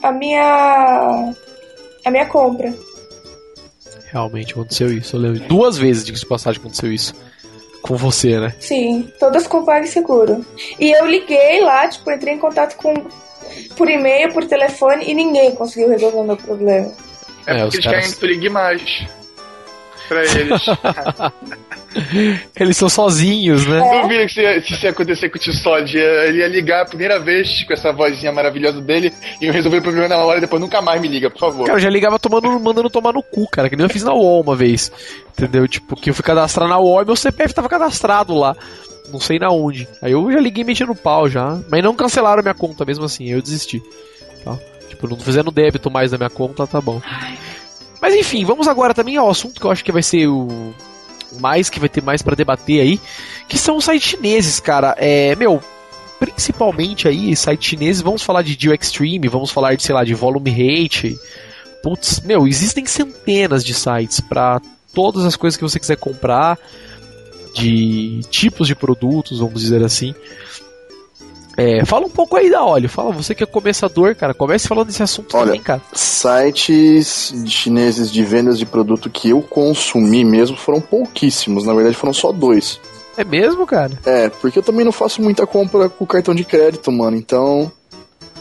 [0.02, 1.32] a minha
[2.04, 2.72] a minha compra.
[4.12, 5.40] Realmente aconteceu isso, eu lembro.
[5.48, 7.14] Duas vezes, diga-se de passagem, aconteceu isso.
[7.86, 8.54] Com você, né?
[8.58, 10.42] Sim, todas com PagSeguro.
[10.80, 12.94] E eu liguei lá, tipo, entrei em contato com
[13.76, 16.90] por e-mail, por telefone e ninguém conseguiu resolver o meu problema.
[17.46, 19.06] É, É, porque os eles caras- querem impedir mais.
[20.08, 20.62] Pra eles.
[22.58, 23.78] Eles são sozinhos, né?
[23.78, 25.96] Não Duvida que se, se isso ia acontecer com o tio Sod.
[25.96, 29.82] Ele ia ligar a primeira vez com essa vozinha maravilhosa dele e eu resolver o
[29.82, 31.66] problema na hora e depois nunca mais me liga, por favor.
[31.66, 34.12] Cara, eu já ligava tomando, mandando tomar no cu, cara, que nem eu fiz na
[34.12, 34.90] UOL uma vez.
[35.36, 35.66] Entendeu?
[35.66, 38.56] Tipo, que eu fui cadastrar na UOL e meu CPF tava cadastrado lá.
[39.12, 39.86] Não sei na onde.
[40.00, 41.60] Aí eu já liguei mexendo pau já.
[41.70, 43.82] Mas não cancelaram a minha conta mesmo assim, eu desisti.
[44.44, 44.58] Tá?
[44.88, 47.00] Tipo, não fazendo débito mais na minha conta, tá bom.
[48.00, 50.74] Mas enfim, vamos agora também ao assunto que eu acho que vai ser o
[51.40, 53.00] mais que vai ter mais para debater aí,
[53.48, 54.94] que são os sites chineses, cara.
[54.98, 55.62] É, meu,
[56.18, 60.14] principalmente aí, sites chineses, vamos falar de Dio Extreme, vamos falar de, sei lá, de
[60.14, 61.16] Volume Hate.
[61.82, 64.60] Putz, meu, existem centenas de sites para
[64.94, 66.58] todas as coisas que você quiser comprar,
[67.54, 70.14] de tipos de produtos, vamos dizer assim.
[71.56, 72.88] É, fala um pouco aí da óleo.
[72.88, 74.34] Fala, você que é começador, cara.
[74.34, 75.80] Comece falando desse assunto Olha, também, cara.
[75.92, 81.64] Sites chineses de vendas de produto que eu consumi mesmo foram pouquíssimos.
[81.64, 82.80] Na verdade, foram só dois.
[83.16, 83.92] É mesmo, cara?
[84.04, 87.16] É, porque eu também não faço muita compra com cartão de crédito, mano.
[87.16, 87.70] Então.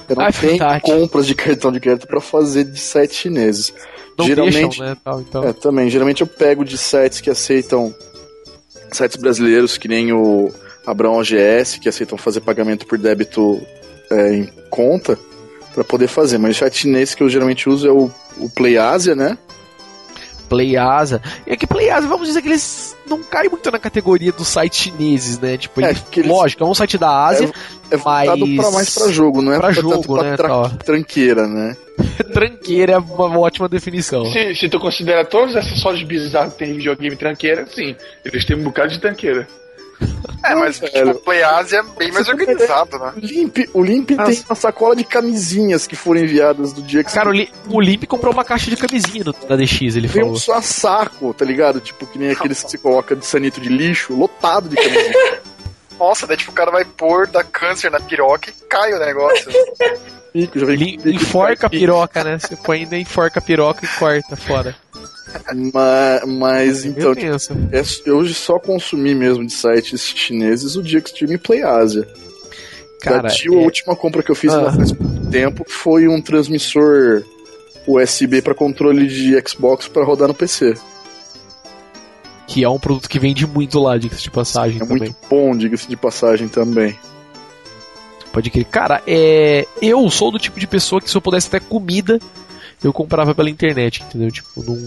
[0.10, 0.82] Eu não Ah, é tenho verdade.
[0.82, 3.74] compras de cartão de crédito pra fazer de sites chineses.
[4.18, 4.98] Não geralmente, deixam, né?
[5.04, 5.44] Tal, então.
[5.44, 5.90] É, também.
[5.90, 7.94] Geralmente eu pego de sites que aceitam.
[8.92, 10.52] Sites brasileiros, que nem o
[10.86, 13.62] Abrão OGS, que aceitam fazer pagamento por débito
[14.12, 15.18] é, em conta,
[15.74, 16.38] pra poder fazer.
[16.38, 19.38] Mas o site chinês que eu geralmente uso é o, o PlayAsia, né?
[20.50, 21.22] PlayAsa.
[21.48, 25.40] E aqui PlayAsa, vamos dizer que eles não caem muito na categoria dos sites chineses,
[25.40, 25.58] né?
[25.58, 27.52] Tipo, É, eles- lógico, é um site da Ásia,
[27.90, 30.48] É voltado Mas- pra, mais pra jogo, não é Pra jogo, tanto pra né, tra-
[30.48, 30.70] tal.
[30.70, 31.76] tranqueira, né?
[32.34, 34.26] tranqueira é uma ótima definição.
[34.32, 37.96] Se, se tu considera todos os acessórios bizarros que tem em videogame tranqueira, sim.
[38.26, 39.48] Eles têm um bocado de tranqueira.
[40.44, 40.92] É, mas velho.
[40.92, 43.14] tipo, o PlayAsia é bem mais tem organizado, né?
[43.16, 47.04] O Limp, o Limp Ah, tem uma sacola de camisinhas que foram enviadas do dia
[47.04, 50.22] que Cara, o, Li- o Limp comprou uma caixa de camisinha da DX, ele Tem
[50.22, 50.32] falou.
[50.32, 51.80] um só saco, tá ligado?
[51.80, 55.40] Tipo, que nem aqueles que você coloca de sanito de lixo, lotado de camisinha.
[56.00, 59.50] Nossa, daí tipo, o cara vai pôr, dá câncer na piroca e cai o negócio.
[61.06, 62.40] Enforca a piroca, né?
[62.40, 64.76] Você põe ainda enforca a piroca e corta fora.
[65.74, 67.54] Ma- Mas, então, Eu penso.
[67.72, 72.08] é, eu hoje só consumi mesmo de sites chineses o dia Extreme Play Asia.
[73.02, 74.72] Cara, da Tio, a é- última compra que eu fiz Ah.
[74.72, 77.24] faz pouco tempo foi um transmissor
[77.88, 80.74] USB para controle de Xbox para rodar no PC.
[82.46, 84.98] que é um produto que vende muito lá, diga-se de passagem É também.
[85.00, 86.96] muito bom, diga-se de passagem também.
[88.32, 88.66] Pode crer.
[88.66, 89.66] Cara, é...
[89.82, 92.20] eu sou do tipo de pessoa que se eu pudesse ter comida,
[92.84, 94.32] eu comprava pela internet, entendeu?
[94.32, 94.78] Tipo, não.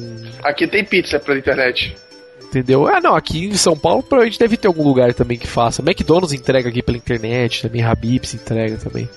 [0.43, 1.97] Aqui tem pizza pela internet.
[2.45, 2.87] Entendeu?
[2.87, 5.83] Ah, não, aqui em São Paulo provavelmente deve ter algum lugar também que faça.
[5.83, 9.09] McDonald's entrega aqui pela internet, também Habib's entrega também.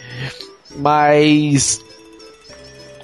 [0.76, 1.82] Mas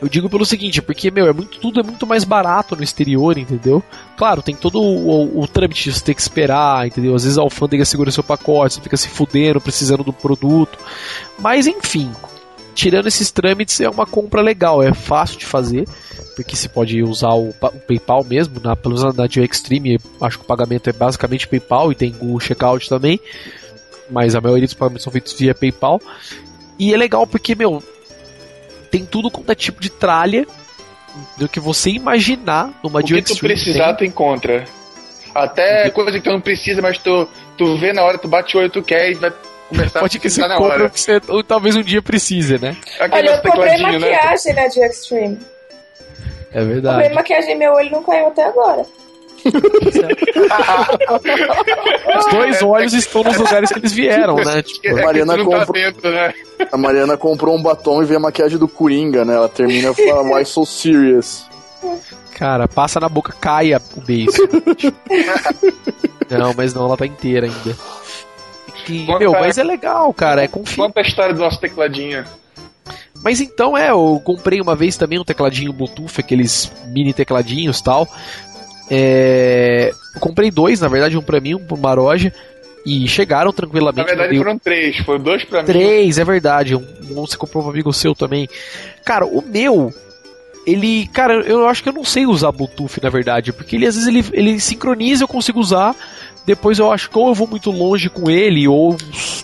[0.02, 3.38] eu digo pelo seguinte, porque meu, é muito tudo é muito mais barato no exterior,
[3.38, 3.84] entendeu?
[4.18, 7.16] Claro, tem todo o, o, o trâmite de você ter que esperar, entendeu?
[7.16, 10.78] Às vezes a alfândega segura seu pacote, você fica se fudendo, precisando do produto.
[11.40, 12.12] Mas enfim,
[12.76, 15.86] tirando esses trâmites é uma compra legal, é fácil de fazer
[16.36, 20.38] porque você pode usar o, o PayPal mesmo, na, pelo menos na Dio Extreme, acho
[20.38, 23.20] que o pagamento é basicamente PayPal e tem o checkout também,
[24.10, 26.02] mas a maioria dos pagamentos são feitos via PayPal.
[26.78, 27.82] E é legal porque, meu,
[28.92, 30.46] tem tudo quanto é tipo de tralha
[31.38, 33.54] do que você imaginar numa O Dio que tu Extreme.
[33.56, 34.66] precisar, tu encontra.
[35.34, 38.60] Até coisa que tu não precisa, mas tu, tu vê na hora, tu bate o
[38.60, 39.32] olho, tu quer e vai
[39.70, 40.90] começar Pode que você compra hora.
[40.90, 42.76] que você ou talvez um dia precise, né?
[43.00, 44.00] Aquele Olha, eu comprei né?
[44.00, 45.40] maquiagem na Dio Extreme.
[46.52, 47.14] É Comprei verdade.
[47.14, 48.86] maquiagem e meu olho não caiu até agora.
[52.18, 54.62] Os dois olhos estão nos lugares que eles vieram, né?
[54.62, 56.34] Tipo, É que Mariana não tá dentro, né?
[56.72, 59.36] A Mariana comprou um batom e vê a maquiagem do Coringa, né?
[59.36, 61.46] Ela termina e fala, why so serious?
[62.34, 64.32] Cara, passa na boca, caia o beijo.
[66.30, 67.76] não, mas não, ela tá inteira ainda.
[69.06, 70.84] Conta- meu, mas é legal, cara, é confia.
[70.84, 72.24] Conta a história do nosso tecladinho.
[73.24, 78.08] Mas então é, eu comprei uma vez também um tecladinho Bluetooth, aqueles mini tecladinhos tal.
[78.90, 82.32] É, eu comprei dois, na verdade, um pra mim, um pro Maroja.
[82.86, 84.06] E chegaram Na tranquilamente.
[84.06, 85.66] verdade mandei- foram três, foram dois pra mim.
[85.66, 86.76] Três, é verdade.
[86.76, 88.48] Um, um você comprou um amigo seu também.
[89.04, 89.92] Cara, o meu.
[90.68, 91.08] Ele.
[91.08, 93.52] Cara, eu acho que eu não sei usar Bluetooth, na verdade.
[93.52, 95.96] Porque ele às vezes ele, ele sincroniza, eu consigo usar.
[96.46, 98.96] Depois eu acho que ou eu vou muito longe com ele, ou.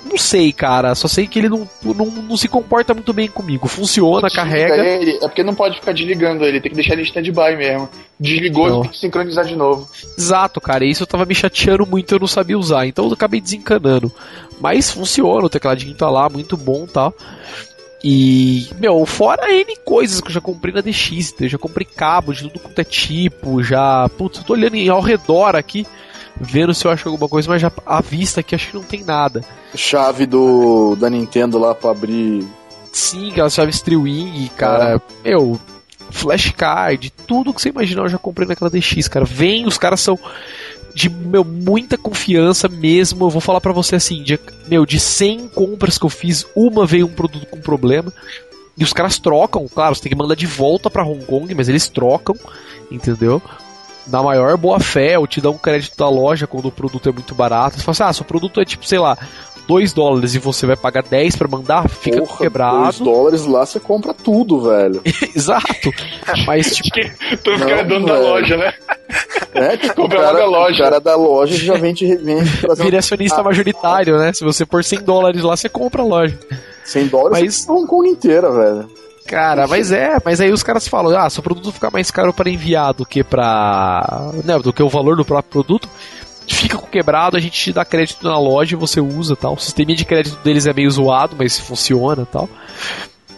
[0.06, 0.94] Não sei, cara.
[0.94, 3.68] Só sei que ele não, não, não se comporta muito bem comigo.
[3.68, 4.76] Funciona, carrega.
[4.86, 7.90] Ele, é porque não pode ficar desligando ele, tem que deixar ele em stand-by mesmo.
[8.20, 8.82] Desligou, Não.
[8.82, 9.90] tem que sincronizar de novo.
[10.18, 10.86] Exato, cara.
[10.86, 12.86] Isso eu tava me chateando muito, eu não sabia usar.
[12.86, 14.12] Então eu acabei desencanando.
[14.60, 17.14] Mas funciona, o tecladinho tá lá, muito bom e tal.
[18.04, 22.34] E, meu, fora N coisas que eu já comprei na DX, eu já comprei cabo
[22.34, 24.10] de tudo quanto é tipo, já.
[24.18, 25.86] Putz, eu tô olhando em- ao redor aqui.
[26.42, 29.04] Vendo se eu acho alguma coisa, mas já à vista aqui acho que não tem
[29.04, 29.44] nada.
[29.76, 32.46] Chave do da Nintendo lá pra abrir.
[32.92, 35.02] Sim, aquelas chaves Triwing, cara.
[35.24, 35.60] Meu,
[36.10, 39.24] flashcard, tudo que você imaginar eu já comprei naquela DX, cara.
[39.24, 40.20] Vem, os caras são
[40.94, 43.26] de meu, muita confiança mesmo.
[43.26, 46.86] Eu vou falar para você assim, de, meu, de 100 compras que eu fiz, uma
[46.86, 48.12] veio um produto com problema.
[48.78, 51.70] E os caras trocam, claro, você tem que mandar de volta para Hong Kong, mas
[51.70, 52.36] eles trocam,
[52.90, 53.42] entendeu?
[54.08, 57.12] Na maior boa fé, ou te dão um crédito da loja quando o produto é
[57.12, 57.78] muito barato.
[57.78, 59.18] Você fala assim, ah, seu produto é tipo, sei lá,
[59.68, 62.82] 2 dólares e você vai pagar 10 para mandar, fica Porra, quebrado.
[62.84, 65.02] 2 dólares lá você compra tudo, velho.
[65.36, 65.92] Exato.
[66.48, 66.90] Mas, tipo,
[67.44, 68.26] Tu fica dono da velho.
[68.28, 68.74] loja, né?
[69.54, 70.74] É, tipo, o Compra cara, da loja.
[70.74, 72.08] o cara da loja já te
[72.62, 74.34] trazer vira acionista Ah, majoritário, né?
[74.34, 76.38] Se você pôr 100 dólares lá, você compra a loja.
[76.84, 78.90] 100 dólares Mas- você compra Hong Kong inteira, velho.
[79.26, 82.34] Cara, mas é, mas aí os caras falam, ah, se o produto ficar mais caro
[82.34, 84.32] para enviar do que pra.
[84.44, 85.88] Né, do que o valor do próprio produto,
[86.48, 89.54] fica com quebrado, a gente te dá crédito na loja e você usa tal.
[89.54, 92.50] O sistema de crédito deles é meio zoado, mas funciona tal.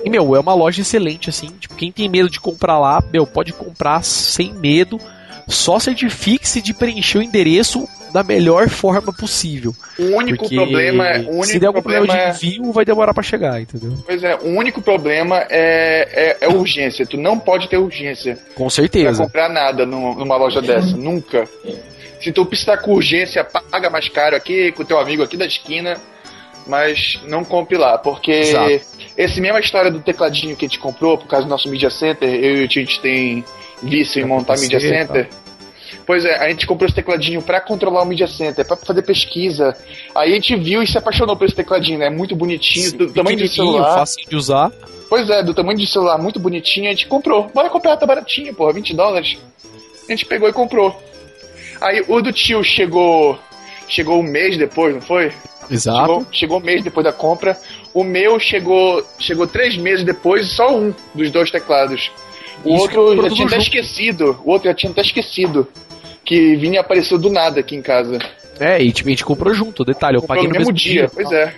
[0.04, 1.48] E, meu, é uma loja excelente, assim.
[1.60, 5.00] Tipo, quem tem medo de comprar lá, meu, pode comprar sem medo.
[5.48, 9.74] Só certifique-se de preencher o endereço da melhor forma possível.
[9.98, 13.14] O único problema, o único se der algum problema, problema é, de envio, vai demorar
[13.14, 13.98] pra chegar, entendeu?
[14.06, 17.06] pois é, o único problema é, é, é urgência.
[17.08, 19.24] Tu não pode ter urgência Com pra certeza.
[19.24, 21.48] comprar nada num- numa loja dessa, nunca.
[22.22, 25.98] Se tu precisar com urgência, paga mais caro aqui com teu amigo aqui da esquina,
[26.68, 28.80] mas não compre lá, porque Exato.
[29.18, 32.30] esse mesma história do tecladinho que a gente comprou por causa do nosso media center,
[32.30, 33.44] eu e o gente tem
[33.84, 35.30] vício em montar media center.
[36.06, 39.76] Pois é, a gente comprou esse tecladinho pra controlar o media center, pra fazer pesquisa.
[40.14, 42.10] Aí a gente viu e se apaixonou por esse tecladinho, né?
[42.10, 43.96] Muito bonitinho, do tamanho de celular.
[43.96, 44.72] fácil de usar.
[45.10, 47.50] Pois é, do tamanho de celular, muito bonitinho, a gente comprou.
[47.54, 49.38] Bora comprar, tá baratinho, porra, 20 dólares.
[50.08, 51.00] A gente pegou e comprou.
[51.80, 53.38] Aí o do tio chegou.
[53.88, 55.32] Chegou um mês depois, não foi?
[55.70, 56.00] Exato.
[56.00, 57.58] Chegou, chegou um mês depois da compra.
[57.94, 59.06] O meu chegou.
[59.20, 62.12] Chegou três meses depois e só um dos dois teclados.
[62.64, 63.68] O que outro já tinha até junto.
[63.68, 64.40] esquecido.
[64.44, 65.68] O outro já tinha até esquecido.
[66.24, 68.18] Que vinha e apareceu do nada aqui em casa.
[68.60, 71.10] É, e tipo, a gente comprou junto, detalhe, eu Comprou paguei no no mesmo dia,
[71.14, 71.54] pois é.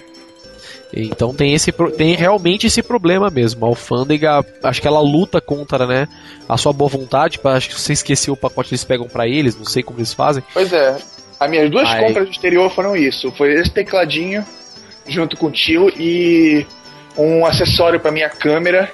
[0.93, 3.65] Então tem esse tem realmente esse problema mesmo.
[3.65, 6.07] A alfândega, acho que ela luta contra, né,
[6.47, 9.57] a sua boa vontade, pra, acho que você esqueceu o pacote eles pegam pra eles,
[9.57, 10.43] não sei como eles fazem.
[10.53, 10.97] Pois é.
[11.39, 12.05] As minhas duas Ai.
[12.05, 13.29] compras do exterior foram isso.
[13.31, 14.45] Foi esse tecladinho
[15.05, 16.65] junto com o tio e
[17.17, 18.89] um acessório para minha câmera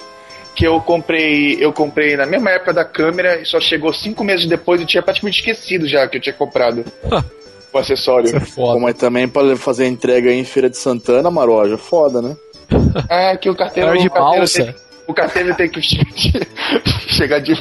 [0.55, 4.45] que eu comprei, eu comprei na mesma época da câmera e só chegou cinco meses
[4.47, 6.83] depois e tinha praticamente esquecido já que eu tinha comprado
[7.73, 8.25] o acessório.
[8.27, 8.79] Isso é foda.
[8.79, 12.35] mas também pra fazer a entrega aí em Feira de Santana, Maroja, foda, né?
[13.09, 14.63] Ah, que o carteiro, Cara de o carteiro balsa.
[14.65, 14.75] tem,
[15.11, 15.81] o carteiro tem que
[17.07, 17.53] chegar de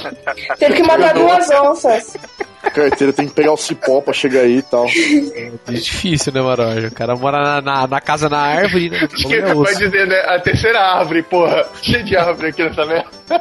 [0.59, 2.17] Teve que matar duas onças.
[2.63, 4.87] A carteira tem que pegar o cipó pra chegar aí e tal.
[4.87, 6.89] É difícil, né, Maroja?
[6.89, 9.09] O cara mora na, na, na casa na árvore, né?
[9.13, 10.21] Acho que vai dizer, né?
[10.21, 11.67] A terceira árvore, porra.
[11.83, 13.09] Cheio de árvore aqui nessa merda.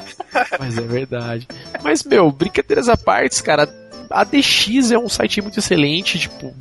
[0.60, 1.47] Mas é verdade.
[1.84, 3.68] Mas, meu, brincadeiras à parte, cara,
[4.10, 6.55] a DX é um site muito excelente, tipo,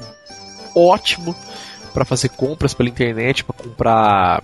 [0.75, 1.35] ótimo
[1.95, 4.43] pra fazer compras pela internet, pra comprar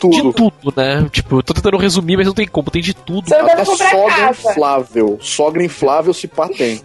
[0.00, 0.32] de Tudo.
[0.32, 1.08] tudo, né?
[1.10, 3.28] Tipo, eu tô tentando resumir, mas não tem como, tem de tudo.
[3.28, 4.50] Dá Até comprar sogra casa.
[4.50, 5.18] inflável.
[5.20, 6.80] Sogra inflável se pá tem.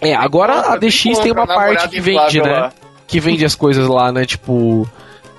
[0.00, 2.50] É, agora a DX tem uma parte que vende, né?
[2.52, 2.72] lá.
[3.06, 4.24] Que vende as coisas lá, né?
[4.24, 4.88] Tipo.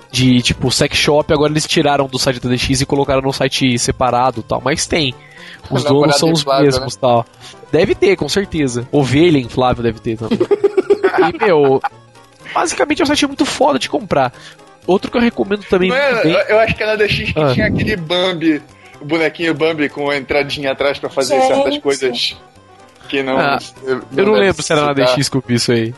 [0.08, 3.78] De tipo sex shop, agora eles tiraram do site da DX e colocaram no site
[3.78, 4.62] separado e tal.
[4.64, 5.12] Mas tem.
[5.70, 7.26] Os Namorado donos são os inflável, mesmos e tal.
[7.70, 8.88] Deve ter, com certeza.
[8.92, 10.38] Ovelha inflável deve ter também.
[11.34, 11.82] e, meu.
[12.54, 14.32] Basicamente é um site muito foda de comprar.
[14.86, 16.32] Outro que eu recomendo também Não é, bem.
[16.48, 17.52] eu acho que é na DX que Ah.
[17.52, 18.62] tinha aquele Bambi,
[19.00, 21.54] o bonequinho Bambi com a entradinha atrás pra fazer Gente.
[21.54, 22.36] certas coisas
[23.08, 23.38] que não.
[23.38, 23.58] Ah,
[24.16, 24.92] Eu não lembro se era na.
[24.92, 25.94] DX que eu vi isso aí.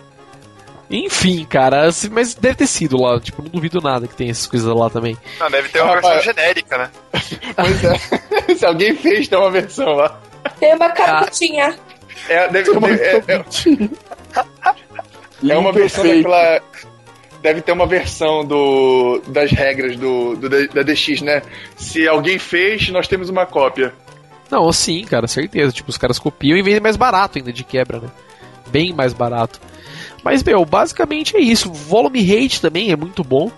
[0.91, 3.21] Enfim, cara, mas deve ter sido lá.
[3.21, 5.19] Tipo, não duvido nada que tem essas coisas lá também.
[5.39, 6.15] Não, deve ter uma Rapaz.
[6.25, 6.91] versão genérica, né?
[7.55, 7.99] Pois é.
[8.57, 10.19] Se alguém fez, tem uma versão lá.
[10.59, 11.77] Tem uma caputinha.
[12.27, 13.45] É, deve, deve- é, é-
[15.53, 16.61] é uma versão daquela.
[17.43, 21.43] Deve ter uma versão do, das regras do, do- da DX, né?
[21.77, 23.95] Se alguém fez, nós temos uma cópia.
[24.51, 25.73] Não, sim, cara, certeza.
[25.73, 28.09] Tipo, os caras copiam e vendem mais barato ainda de quebra, né?
[28.71, 29.61] Bem mais barato.
[30.25, 31.73] Mas, meu, basicamente é isso.
[31.73, 33.51] Volume Rate também é muito bom.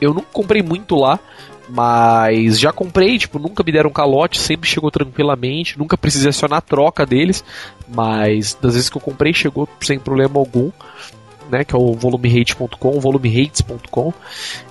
[0.00, 1.18] Eu nunca comprei muito lá,
[1.68, 6.62] mas já comprei, tipo, nunca me deram calote, sempre chegou tranquilamente, nunca precisei acionar a
[6.62, 7.44] troca deles,
[7.88, 10.70] mas das vezes que eu comprei chegou sem problema algum.
[11.52, 14.14] Né, que é o volumehate.com, volumerates.com.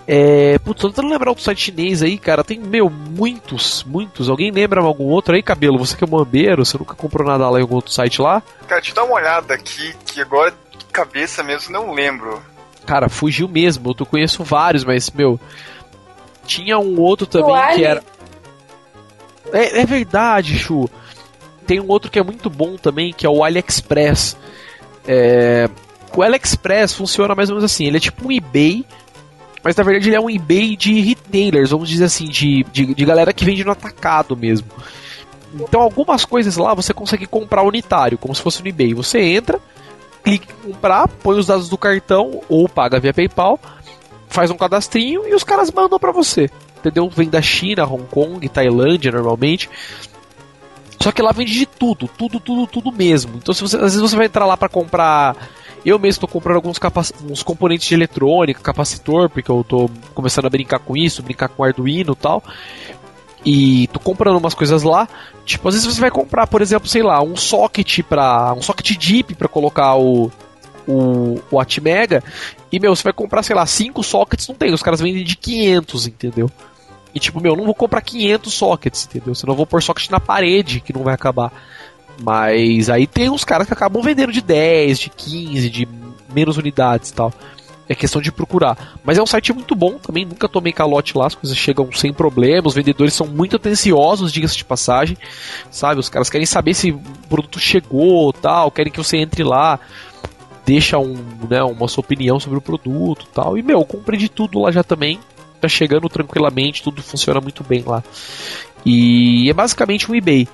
[0.07, 2.43] É, putz, tô tentando lembrar outro site chinês aí, cara.
[2.43, 4.27] Tem, meu, muitos, muitos.
[4.27, 5.77] Alguém lembra algum outro aí, cabelo?
[5.77, 8.41] Você que é mambeiro, você nunca comprou nada lá em algum outro site lá?
[8.67, 10.51] Cara, deixa eu dar uma olhada aqui, que agora
[10.91, 12.41] cabeça mesmo, não lembro.
[12.83, 13.95] Cara, fugiu mesmo.
[13.97, 15.39] Eu conheço vários, mas, meu.
[16.47, 17.75] Tinha um outro também Ali?
[17.75, 18.03] que era.
[19.53, 20.89] É, é verdade, Chu.
[21.67, 24.35] Tem um outro que é muito bom também, que é o AliExpress.
[25.07, 25.69] É,
[26.15, 27.85] O AliExpress funciona mais ou menos assim.
[27.85, 28.85] Ele é tipo um eBay,
[29.63, 33.05] mas na verdade ele é um eBay de retailers, vamos dizer assim, de, de, de
[33.05, 34.67] galera que vende no atacado mesmo.
[35.53, 38.93] Então algumas coisas lá você consegue comprar unitário, como se fosse no eBay.
[38.93, 39.59] Você entra,
[40.23, 43.59] clica em comprar, põe os dados do cartão ou paga via PayPal,
[44.27, 46.49] faz um cadastrinho e os caras mandam pra você.
[46.79, 47.09] Entendeu?
[47.09, 49.69] Vem da China, Hong Kong, Tailândia normalmente.
[50.99, 53.37] Só que lá vende de tudo, tudo, tudo, tudo mesmo.
[53.37, 55.35] Então se você, às vezes você vai entrar lá pra comprar.
[55.83, 56.79] Eu mesmo estou comprando alguns
[57.29, 61.63] uns componentes de eletrônica, capacitor, porque eu tô começando a brincar com isso, brincar com
[61.63, 62.43] Arduino e tal.
[63.43, 65.07] E tô comprando umas coisas lá.
[65.43, 68.95] Tipo, às vezes você vai comprar, por exemplo, sei lá, um socket para um socket
[68.95, 70.31] deep para colocar o
[70.87, 72.23] o, o Atmega
[72.71, 75.35] e meu, você vai comprar, sei lá, 5 sockets, não tem, os caras vendem de
[75.35, 76.49] 500, entendeu?
[77.13, 79.35] E tipo, meu, não vou comprar 500 sockets, entendeu?
[79.35, 81.51] Senão eu vou pôr socket na parede, que não vai acabar.
[82.21, 85.87] Mas aí tem uns caras que acabam vendendo de 10, de 15, de
[86.33, 87.33] menos unidades e tal.
[87.89, 88.99] É questão de procurar.
[89.03, 92.13] Mas é um site muito bom também, nunca tomei calote lá, as coisas chegam sem
[92.13, 95.17] problema, os vendedores são muito atenciosos, diga-se de passagem.
[95.69, 99.79] Sabe, os caras querem saber se o produto chegou, tal, querem que você entre lá,
[100.65, 101.15] deixa um,
[101.49, 103.57] né, uma sua opinião sobre o produto, tal.
[103.57, 105.19] E meu, eu comprei de tudo lá já também.
[105.59, 108.03] Tá chegando tranquilamente, tudo funciona muito bem lá.
[108.85, 110.47] E é basicamente um eBay.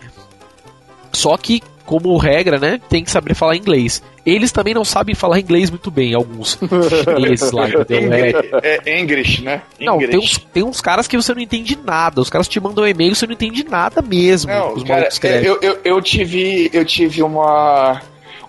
[1.17, 4.03] Só que, como regra, né, tem que saber falar inglês.
[4.23, 8.39] Eles também não sabem falar inglês muito bem, alguns chineses lá, entendeu?
[8.61, 9.63] É, É English, né?
[9.81, 10.11] não, English.
[10.11, 12.21] tem uns, tem uns caras que você não entende nada.
[12.21, 14.51] Os caras te mandam um e-mail e você não entende nada mesmo.
[14.51, 15.09] Não, os cara,
[15.43, 17.99] eu, eu, eu tive, eu tive uma,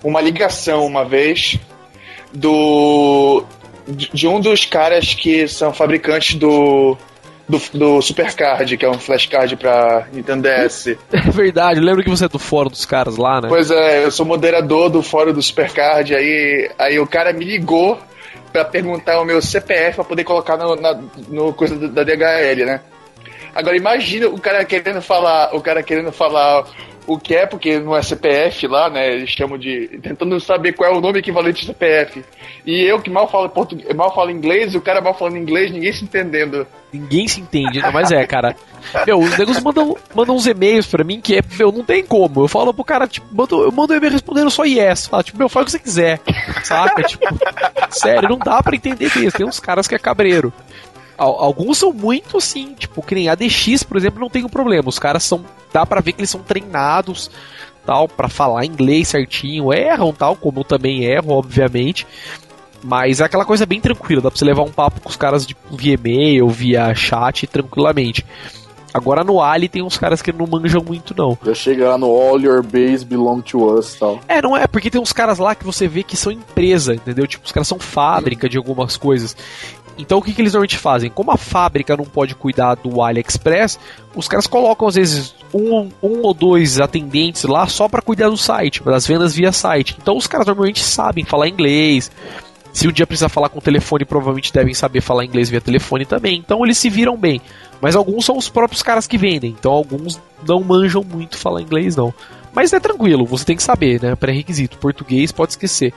[0.04, 1.58] uma ligação uma vez
[2.34, 3.44] do
[3.88, 6.98] de um dos caras que são fabricantes do
[7.48, 10.96] do, do Supercard, que é um flashcard pra Nintendo DS.
[11.10, 13.48] É verdade, eu lembro que você é do fórum dos caras lá, né?
[13.48, 17.98] Pois é, eu sou moderador do fórum do Supercard, aí, aí o cara me ligou
[18.52, 22.80] pra perguntar o meu CPF pra poder colocar no, na, no coisa da DHL, né?
[23.54, 26.64] Agora imagina o cara querendo falar, o cara querendo falar
[27.08, 29.14] o que é, porque não é CPF lá, né?
[29.14, 29.98] Eles chamam de.
[30.02, 32.22] tentando saber qual é o nome equivalente de CPF.
[32.66, 35.90] E eu que mal falo português, mal falo inglês, o cara mal falando inglês, ninguém
[35.90, 36.66] se entendendo.
[36.92, 38.54] Ninguém se entende, mas é, cara.
[39.06, 42.44] Meu, os negros mandam, mandam uns e-mails pra mim que é, meu, não tem como.
[42.44, 45.06] Eu falo pro cara, tipo, mando, eu mando um e-mail respondendo só yes.
[45.06, 46.20] Fala, tipo, meu, fala o que você quiser.
[46.62, 47.02] Saca?
[47.02, 47.24] Tipo,
[47.90, 49.32] sério, não dá pra entender mesmo.
[49.32, 50.52] Tem uns caras que é cabreiro.
[51.18, 54.48] Al- Alguns são muito assim, tipo, que nem a DX, por exemplo, não tem um
[54.48, 54.88] problema.
[54.88, 55.44] Os caras são.
[55.72, 57.30] Dá pra ver que eles são treinados,
[57.84, 59.72] tal, pra falar inglês certinho.
[59.72, 62.06] Erram, tal, como eu também erro, obviamente.
[62.82, 65.44] Mas é aquela coisa bem tranquila, dá pra você levar um papo com os caras
[65.44, 68.24] de, via e-mail, via chat tranquilamente.
[68.94, 71.36] Agora no Ali tem uns caras que não manjam muito, não.
[71.44, 74.18] Já chega lá no All Your Base Belong to Us tal.
[74.26, 77.26] É, não é, porque tem uns caras lá que você vê que são empresa, entendeu?
[77.26, 79.36] Tipo, os caras são fábrica de algumas coisas.
[79.98, 81.10] Então o que, que eles normalmente fazem?
[81.10, 83.78] Como a fábrica não pode cuidar do AliExpress,
[84.14, 88.36] os caras colocam às vezes um, um ou dois atendentes lá só pra cuidar do
[88.36, 89.96] site, das vendas via site.
[90.00, 92.10] Então os caras normalmente sabem falar inglês.
[92.72, 96.06] Se um dia precisar falar com o telefone, provavelmente devem saber falar inglês via telefone
[96.06, 96.38] também.
[96.38, 97.40] Então eles se viram bem.
[97.80, 99.50] Mas alguns são os próprios caras que vendem.
[99.58, 102.14] Então alguns não manjam muito falar inglês, não.
[102.52, 104.14] Mas é tranquilo, você tem que saber, né?
[104.14, 104.78] Pré-requisito.
[104.78, 105.92] Português pode esquecer.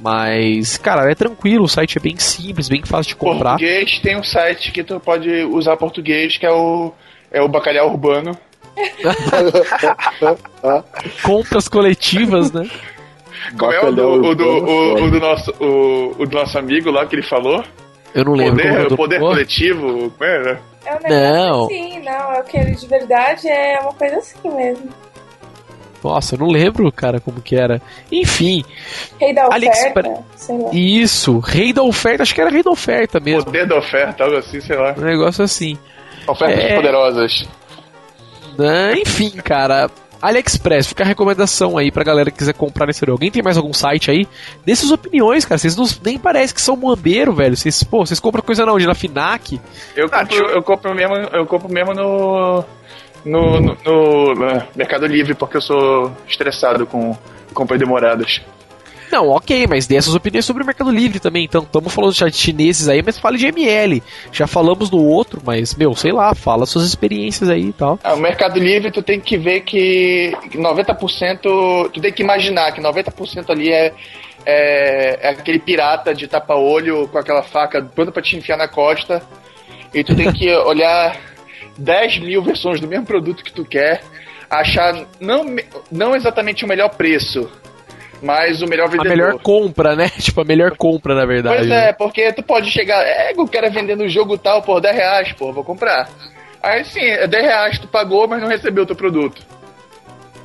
[0.00, 3.50] Mas, cara, é tranquilo, o site é bem simples, bem fácil de comprar.
[3.58, 6.92] Português tem um site que tu pode usar português, que é o,
[7.30, 8.36] é o Bacalhau Urbano.
[11.22, 12.68] Compras coletivas, né?
[13.58, 16.90] Como é o do, o do, o, o do nosso, o, o do nosso amigo
[16.90, 17.64] lá que ele falou?
[18.14, 18.62] Eu não lembro.
[18.62, 20.10] como é Poder, do- poder coletivo.
[20.10, 20.58] como é, né?
[20.84, 21.64] É um negócio Não.
[21.64, 24.88] assim, não, é o que ele de verdade é uma coisa assim mesmo.
[26.02, 27.80] Nossa, eu não lembro, cara, como que era.
[28.10, 28.64] Enfim,
[29.18, 30.18] Rei da oferta, AliExpress.
[30.36, 30.70] sei lá.
[30.72, 31.38] isso.
[31.40, 33.44] Rei da oferta, acho que era rei da oferta mesmo.
[33.44, 34.94] Poder da oferta, algo assim, sei lá.
[34.96, 35.76] Um negócio assim.
[36.26, 36.74] Ofertas É.
[36.76, 37.46] poderosas.
[38.58, 38.94] Né?
[39.00, 39.90] Enfim, cara.
[40.22, 43.08] AliExpress, fica a recomendação aí pra galera que quiser comprar nesse.
[43.08, 44.28] Alguém tem mais algum site aí?
[44.66, 45.56] Dê suas opiniões, cara.
[45.58, 47.56] Vocês não, nem parece que são muambeiro, velho.
[47.56, 48.86] Vocês, pô, vocês compram coisa na onde?
[48.86, 49.58] Na FINAC?
[49.96, 52.62] Eu Ah, compro, eu- eu compro mesmo, eu compro mesmo no,
[53.24, 57.16] no, no, no, eh, Mercado Livre, porque eu sou estressado com
[57.52, 58.40] compras demoradas.
[59.10, 61.44] Não, ok, mas dê essas opiniões sobre o Mercado Livre também.
[61.44, 64.02] Então, estamos falando de chineses aí, mas fale de ML.
[64.30, 67.98] Já falamos no outro, mas, meu, sei lá, fala suas experiências aí e tal.
[68.04, 71.90] Ah, o Mercado Livre, tu tem que ver que 90%.
[71.92, 73.92] Tu tem que imaginar que 90% ali é,
[74.46, 79.20] é, é aquele pirata de tapa-olho com aquela faca pronta pra te enfiar na costa.
[79.92, 81.16] E tu tem que olhar
[81.80, 84.02] 10 mil versões do mesmo produto que tu quer,
[84.48, 85.44] achar não,
[85.90, 87.50] não exatamente o melhor preço,
[88.22, 89.12] mas o melhor vendedor.
[89.12, 90.08] A melhor compra, né?
[90.20, 91.56] Tipo, a melhor compra, na verdade.
[91.56, 95.32] Pois é, porque tu pode chegar, é, quero vender no jogo tal por 10 reais,
[95.32, 96.08] pô, vou comprar.
[96.62, 99.40] Aí sim, é 10 reais tu pagou, mas não recebeu o teu produto.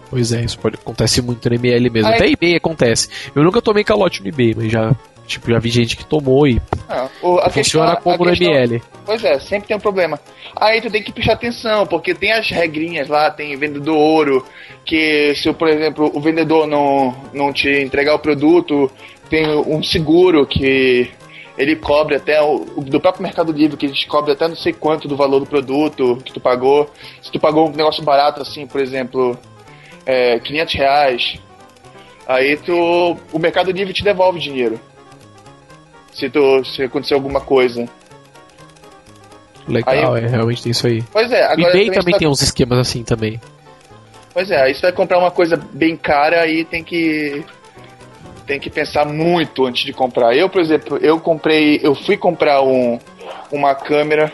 [0.09, 2.07] Pois é, isso pode, acontece muito no ML mesmo.
[2.09, 3.09] Aí- Até eBay acontece.
[3.35, 4.95] Eu nunca tomei calote no eBay, mas já,
[5.25, 8.47] tipo, já vi gente que tomou e Ah, o- a funciona questão- a como questão-
[8.47, 8.81] ML.
[9.05, 10.19] Pois é, sempre tem um problema.
[10.55, 14.45] Aí tu tem que prestar atenção, porque tem as regrinhas lá, tem vendedor ouro,
[14.85, 18.89] que se, por exemplo, o vendedor não, não te entregar o produto,
[19.29, 21.09] tem um seguro que
[21.57, 25.07] ele cobre até, o, do próprio Mercado Livre, que eles cobre até não sei quanto
[25.07, 26.89] do valor do produto que tu pagou.
[27.21, 29.37] Se tu pagou um negócio barato assim, por exemplo,
[30.05, 31.39] é, 500 reais,
[32.27, 34.79] aí tu, o Mercado Livre te devolve dinheiro.
[36.15, 37.85] Se, tu, se acontecer alguma coisa.
[39.67, 41.03] Legal, Aí- é, realmente tem isso aí.
[41.11, 43.41] Pois é, O agora eBay também tá- tem uns esquemas assim também.
[44.33, 47.43] Pois é, aí você vai comprar uma coisa bem cara aí tem que
[48.45, 50.35] tem que pensar muito antes de comprar.
[50.35, 52.99] Eu, por exemplo, eu comprei, eu fui comprar um
[53.51, 54.31] uma câmera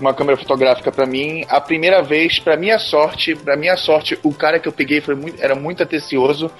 [0.00, 4.32] uma câmera fotográfica pra mim, a primeira vez, pra minha sorte, para minha sorte, o
[4.34, 6.50] cara que eu peguei foi muito, era muito atencioso,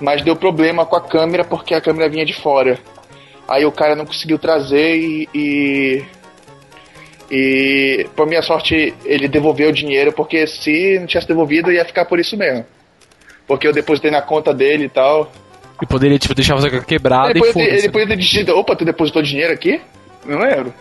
[0.00, 2.78] mas deu problema com a câmera porque a câmera vinha de fora.
[3.48, 6.04] Aí o cara não conseguiu trazer e, e
[7.30, 12.04] e, por minha sorte, ele devolveu o dinheiro, porque se não tivesse devolvido, ia ficar
[12.04, 12.64] por isso mesmo.
[13.46, 15.32] Porque eu depositei na conta dele e tal.
[15.82, 17.70] E poderia, tipo, deixar você quebrada ele, e foda-se.
[17.70, 19.80] ele podia ter digitado, opa, tu depositou dinheiro aqui?
[20.24, 20.72] Não lembro.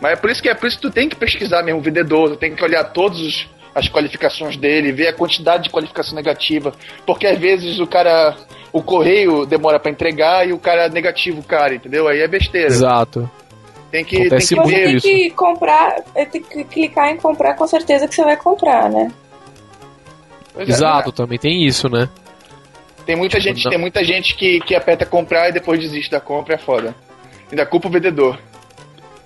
[0.00, 1.82] Mas é por isso que é por isso que tu tem que pesquisar mesmo o
[1.82, 6.74] vendedor, tu tem que olhar todas as qualificações dele, ver a quantidade de qualificação negativa.
[7.06, 8.36] Porque às vezes o cara.
[8.72, 12.08] O correio demora pra entregar e o cara é negativo, o cara, entendeu?
[12.08, 12.68] Aí é besteira.
[12.68, 13.30] Exato.
[13.90, 14.84] Tem que, tem que ver.
[14.84, 18.88] tem que comprar, é, tem que clicar em comprar com certeza que você vai comprar,
[18.90, 19.12] né?
[20.54, 22.08] Pois é, Exato, também tem isso, né?
[23.04, 26.10] Tem muita Tipo, gente, não- tem muita gente que, que aperta comprar e depois desiste
[26.10, 26.94] da compra, é foda.
[27.50, 28.38] Ainda culpa o vendedor.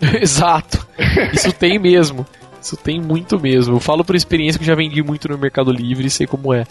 [0.21, 0.85] Exato.
[1.33, 2.27] Isso tem mesmo.
[2.61, 3.77] Isso tem muito mesmo.
[3.77, 6.65] Eu falo por experiência que já vendi muito no Mercado Livre e sei como é.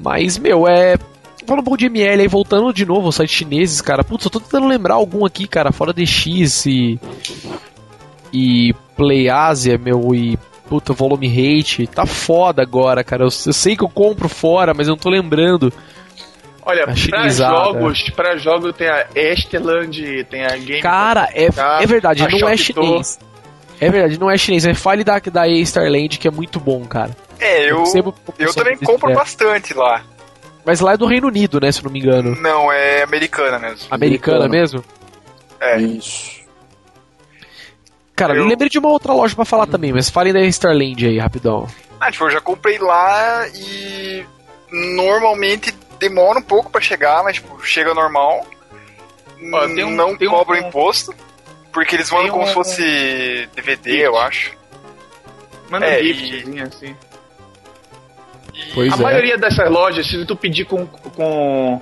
[0.00, 0.96] Mas, meu, é.
[1.48, 4.04] Fala um pouco de ML aí, voltando de novo aos sites chineses, cara.
[4.04, 7.00] Putz, eu tô tentando lembrar algum aqui, cara, fora DX e.
[8.30, 10.38] E Play Asia, meu, e.
[10.68, 11.86] Puta, Volume Hate.
[11.86, 13.22] Tá foda agora, cara.
[13.22, 15.72] Eu, eu sei que eu compro fora, mas eu não tô lembrando.
[16.60, 17.56] Olha, A pra chinesada.
[17.56, 20.82] jogos, pra jogos tem a Esteland, tem a Game.
[20.82, 21.78] Cara, é, Tá.
[21.82, 22.84] é verdade, A não é Shopto.
[22.84, 23.18] chinês.
[23.80, 24.66] É verdade, não é chinês.
[24.66, 27.16] É fale da, da Starland, que é muito bom, cara.
[27.40, 29.14] É, eu, eu proporção também compro é.
[29.14, 30.02] bastante lá.
[30.68, 31.72] Mas lá é do Reino Unido, né?
[31.72, 32.36] Se não me engano.
[32.42, 33.86] Não, é americana mesmo.
[33.90, 34.48] Americana Americana.
[34.48, 34.84] mesmo?
[35.58, 35.80] É.
[35.80, 36.42] Isso.
[38.14, 41.06] Cara, eu Eu- lembrei de uma outra loja pra falar também, mas falem da Starland
[41.06, 41.66] aí, rapidão.
[41.98, 44.26] Ah, tipo, eu já comprei lá e
[44.70, 48.46] normalmente demora um pouco pra chegar, mas tipo, chega normal.
[49.50, 51.14] Ó, tem um- não tem um- cobra imposto.
[51.72, 54.52] Porque eles mandam Tem como um- se fosse DVD, eu acho.
[55.70, 56.94] Manda É, um e- assim.
[58.74, 59.00] Pois a é.
[59.00, 61.80] maioria dessas lojas, se tu pedir com, com,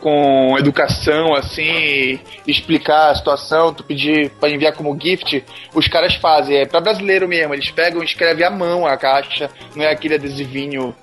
[0.00, 6.56] com educação, assim, explicar a situação, tu pedir pra enviar como gift, os caras fazem.
[6.58, 10.14] É pra brasileiro mesmo, eles pegam e escrevem à mão a caixa, não é aquele
[10.14, 10.94] adesivinho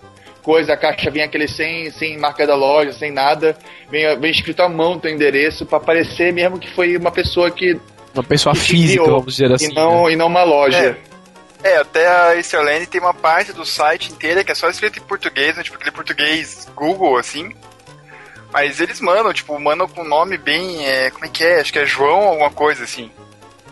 [0.42, 3.56] coisa, a caixa vem aquele sem, sem marca da loja, sem nada,
[3.90, 7.80] vem, vem escrito à mão teu endereço, pra parecer mesmo que foi uma pessoa que,
[8.14, 9.72] Uma pessoa que física, criou, vamos dizer assim.
[9.72, 10.78] e, não, e não uma loja.
[10.78, 11.11] É,
[11.78, 15.56] até a Easterland tem uma parte do site inteira que é só escrito em português,
[15.56, 15.64] né?
[15.64, 17.56] Tipo aquele português Google, assim.
[18.52, 20.86] Mas eles mandam, tipo, mandam com nome bem.
[20.86, 21.62] É, como é que é?
[21.62, 23.12] Acho que é João alguma coisa, assim.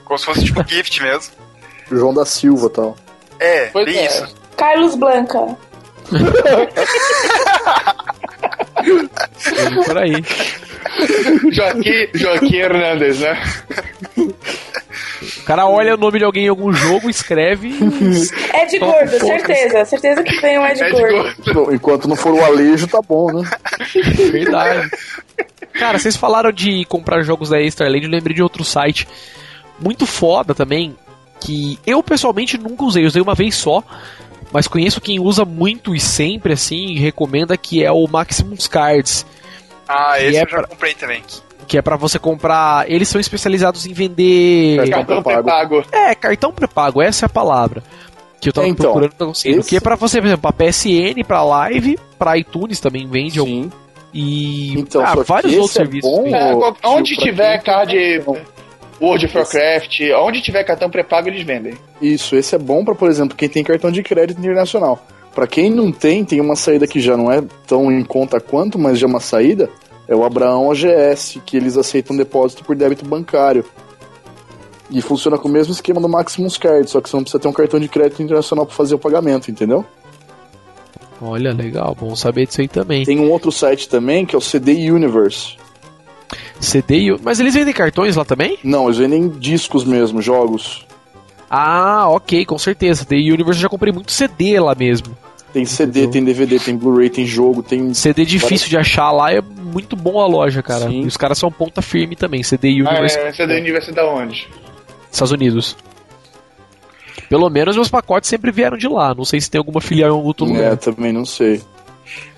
[0.05, 1.33] Como se fosse tipo gift mesmo.
[1.91, 2.97] João da Silva e tal.
[3.39, 4.05] É, Pois bem é.
[4.05, 4.35] isso.
[4.55, 5.57] Carlos Blanca.
[9.85, 10.13] Por aí.
[11.51, 13.41] Joaquim, Joaquim Hernandes, né?
[15.49, 17.69] O cara olha o nome de alguém em algum jogo, escreve.
[18.53, 19.83] É de Só gordo, certeza.
[19.83, 21.53] Certeza que vem um é de É de gordo.
[21.55, 23.49] Bom, enquanto não for o Alejo, tá bom, né?
[24.31, 24.91] Verdade.
[25.73, 29.07] Cara, vocês falaram de comprar jogos da Starland, eu lembrei de outro site
[29.79, 30.95] muito foda também,
[31.41, 33.83] que eu pessoalmente nunca usei, usei uma vez só,
[34.53, 39.25] mas conheço quem usa muito e sempre assim, e recomenda que é o Maximus Cards,
[39.87, 41.23] Ah, esse é eu já pra- comprei também.
[41.69, 42.89] Que é pra você comprar.
[42.89, 44.89] Eles são especializados em vender.
[44.89, 45.83] Cartão pré-pago.
[45.91, 47.83] É, cartão pré-pago, essa é a palavra.
[48.41, 49.59] Que eu tava É, então, procurando, não conseguindo.
[49.59, 53.39] esse- Que é pra você, por exemplo, pra PSN, pra Live, pra iTunes também vende.
[53.39, 53.71] Sim.
[54.11, 56.09] E Então, ah, vários esse outros é serviços.
[56.09, 58.23] bom, É, onde tiver quem- card
[58.99, 61.75] World of Warcraft, onde tiver cartão pré-pago, eles vendem.
[62.01, 65.05] Isso, esse é bom pra, por exemplo, quem tem cartão de crédito internacional.
[65.35, 68.79] Pra quem não tem, tem uma saída que já não é tão em conta quanto,
[68.79, 69.69] mas já é uma saída,
[70.09, 73.63] é o Abraão OGS, que eles aceitam depósito por débito bancário.
[74.89, 77.47] E funciona com o mesmo esquema do Maximus Card, só que você não precisa ter
[77.47, 79.85] um cartão de crédito internacional pra fazer o pagamento, entendeu?
[81.21, 83.05] Olha, legal, bom saber disso aí também.
[83.05, 85.57] Tem um outro site também, que é o CD Universe.
[86.59, 88.57] CD, mas eles vendem cartões lá também?
[88.63, 90.87] Não, eles vendem discos mesmo, jogos.
[91.47, 93.05] Ah, ok, com certeza.
[93.05, 95.15] The Universe eu já comprei muito CD lá mesmo.
[95.51, 97.91] Tem CD, tem DVD, tem Blu-ray, tem jogo, tem.
[97.93, 100.87] CD difícil de achar lá é muito bom a loja, cara.
[100.87, 101.01] Sim.
[101.03, 102.43] E os caras são ponta firme também.
[102.43, 104.47] CD Ah, Universe, é, é da onde?
[105.11, 105.75] Estados Unidos.
[107.27, 109.13] Pelo menos meus pacotes sempre vieram de lá.
[109.13, 110.77] Não sei se tem alguma filial em algum outro É, lugar.
[110.77, 111.61] também não sei.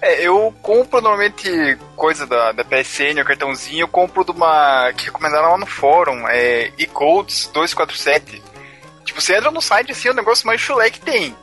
[0.01, 4.91] É, eu compro normalmente coisa da, da PSN, o cartãozinho, eu compro de uma.
[4.97, 8.41] que recomendaram lá no fórum, é eCodes 247.
[9.05, 11.36] Tipo, você entra no site assim, é o negócio mais chulé que tem.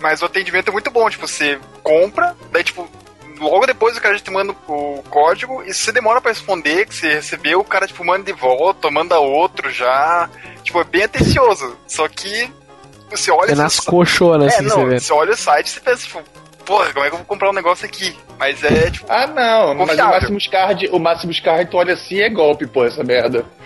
[0.00, 2.88] Mas o atendimento é muito bom, tipo, você compra, daí tipo,
[3.38, 6.94] logo depois o cara te manda o código, e se você demora pra responder, que
[6.94, 10.28] você recebeu, o cara tipo manda de volta, manda outro já.
[10.62, 11.76] Tipo, é bem atencioso.
[11.86, 12.50] Só que
[13.10, 15.70] você olha É assim, nas coxonas, é, assim, não, você você olha o site e
[15.70, 16.22] você pensa, tipo,
[16.70, 18.14] porra, como é que eu vou comprar um negócio aqui?
[18.38, 20.14] Mas é, tipo, Ah, não, mas o Confiável.
[20.14, 23.44] Maximus Card, o Maximus Card, tu olha assim, é golpe, pô, essa merda.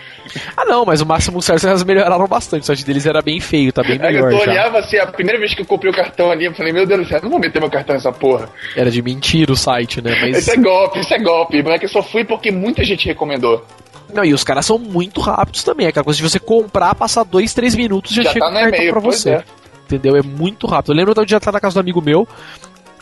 [0.57, 2.63] Ah, não, mas o Máximo Certo eles melhoraram bastante.
[2.63, 4.51] O site deles era bem feio, tá bem Aí eu melhor tô já.
[4.51, 7.01] olhava assim, a primeira vez que eu comprei o cartão ali, eu falei, meu Deus
[7.01, 8.49] do céu, eu não vou meter meu cartão nessa porra.
[8.75, 10.17] Era de mentira o site, né?
[10.19, 10.39] Mas.
[10.39, 11.61] Isso é golpe, isso é golpe.
[11.61, 13.63] Mas é que eu só fui porque muita gente recomendou.
[14.11, 15.85] Não, e os caras são muito rápidos também.
[15.85, 18.55] É aquela coisa de você comprar, passar dois, três minutos já, Já chega tá o
[18.55, 19.29] cartão pra você.
[19.29, 19.43] é.
[19.85, 20.15] Entendeu?
[20.15, 20.91] É muito rápido.
[20.91, 22.27] Eu lembro de dia estar na casa do amigo meu.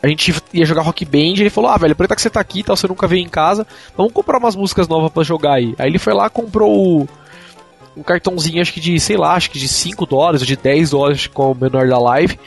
[0.03, 2.59] A gente ia jogar Rock Band, ele falou: Ah, velho, aproveita que você tá aqui
[2.59, 3.65] e tal, você nunca veio em casa.
[3.95, 5.73] Vamos comprar umas músicas novas pra jogar aí.
[5.79, 7.07] Aí ele foi lá comprou
[7.95, 10.89] um cartãozinho, acho que de, sei lá, acho que de 5 dólares ou de 10
[10.89, 12.37] dólares com o menor da live.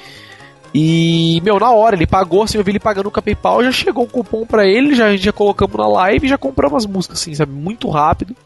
[0.74, 3.72] E, meu, na hora, ele pagou, assim, eu vi ele pagando com a PayPal, já
[3.72, 6.84] chegou um cupom pra ele, já, a gente já colocamos na live e já compramos
[6.84, 7.52] as músicas, assim, sabe?
[7.52, 8.36] Muito rápido.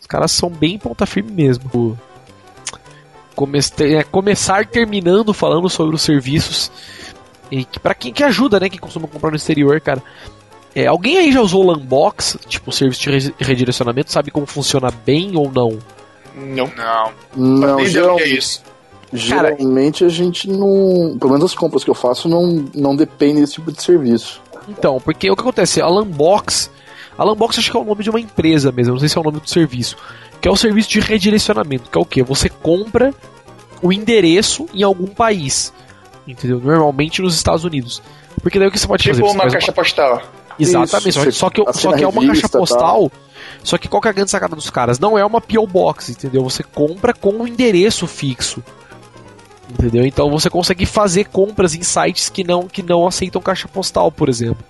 [0.00, 1.98] Os caras são bem ponta firme mesmo.
[3.34, 6.70] Come é, começar terminando falando sobre os serviços.
[7.52, 8.68] E que, pra quem que ajuda, né?
[8.70, 10.02] Quem costuma comprar no exterior, cara.
[10.74, 14.90] É, alguém aí já usou o Lambox, tipo serviço de re- redirecionamento, sabe como funciona
[15.04, 15.78] bem ou não?
[16.34, 16.72] Não.
[16.74, 17.12] não.
[17.76, 18.62] Não, geral- que é isso.
[19.12, 21.16] geralmente a gente não.
[21.20, 24.40] Pelo menos as compras que eu faço não, não dependem desse tipo de serviço.
[24.68, 25.80] Então, porque o que acontece?
[25.82, 26.70] A Lambox.
[27.18, 29.20] A Lambox acho que é o nome de uma empresa mesmo, não sei se é
[29.20, 29.96] o nome do serviço.
[30.40, 32.22] Que é o serviço de redirecionamento, que é o quê?
[32.22, 33.12] Você compra
[33.82, 35.70] o endereço em algum país.
[36.26, 36.60] Entendeu?
[36.60, 38.02] Normalmente nos Estados Unidos.
[38.40, 39.26] Porque daí o que você pode Tipo fazer?
[39.26, 40.22] Você uma faz caixa postal.
[40.58, 43.10] Exatamente, Isso, só, que, só que é uma revista, caixa postal.
[43.62, 44.98] Só que qual que é a grande sacada dos caras?
[44.98, 45.66] Não é uma P.O.
[45.66, 46.42] Box, entendeu?
[46.44, 48.62] Você compra com um endereço fixo.
[49.70, 50.04] Entendeu?
[50.04, 54.28] Então você consegue fazer compras em sites que não, que não aceitam caixa postal, por
[54.28, 54.64] exemplo.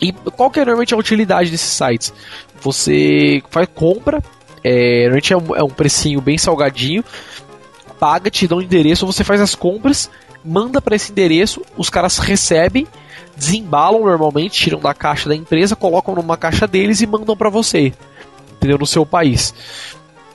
[0.00, 2.12] E qual que é normalmente a utilidade desses sites?
[2.60, 4.20] Você faz compra,
[4.62, 7.04] é, normalmente é um, é um precinho bem salgadinho,
[8.02, 10.10] paga, te dá um endereço, você faz as compras,
[10.44, 12.84] manda para esse endereço, os caras recebem,
[13.36, 17.92] desembalam normalmente, tiram da caixa da empresa, colocam numa caixa deles e mandam para você,
[18.56, 18.76] entendeu?
[18.76, 19.54] No seu país.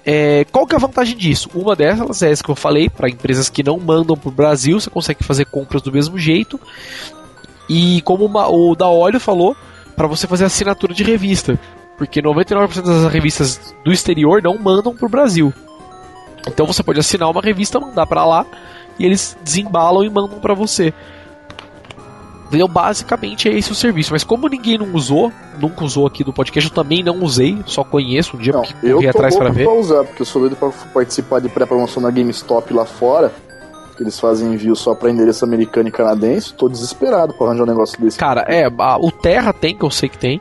[0.05, 1.49] É, qual que é a vantagem disso?
[1.53, 4.79] Uma delas é essa que eu falei, para empresas que não mandam para o Brasil,
[4.79, 6.57] você consegue fazer compras do mesmo jeito.
[7.67, 9.57] E como uma- o da Olho falou,
[9.93, 11.59] para você fazer assinatura de revista,
[11.97, 15.53] porque 99% das revistas do exterior não mandam para o Brasil.
[16.47, 18.45] Então você pode assinar uma revista, mandar para lá
[18.99, 20.93] e eles desembalam e mandam para você.
[22.47, 22.67] Entendeu?
[22.67, 24.13] Basicamente é esse o serviço.
[24.13, 27.83] Mas como ninguém não usou, nunca usou aqui do podcast, eu também não usei, só
[27.83, 29.65] conheço um dia Não, porque eu corri atrás para ver.
[29.65, 33.33] pra usar, porque eu sou doido pra participar de pré-promoção na GameStop lá fora.
[33.97, 36.53] Que eles fazem envio só pra endereço americano e canadense.
[36.53, 38.17] Tô desesperado pra arranjar um negócio desse.
[38.17, 40.39] Cara, é, a- o Terra tem, que eu sei que tem.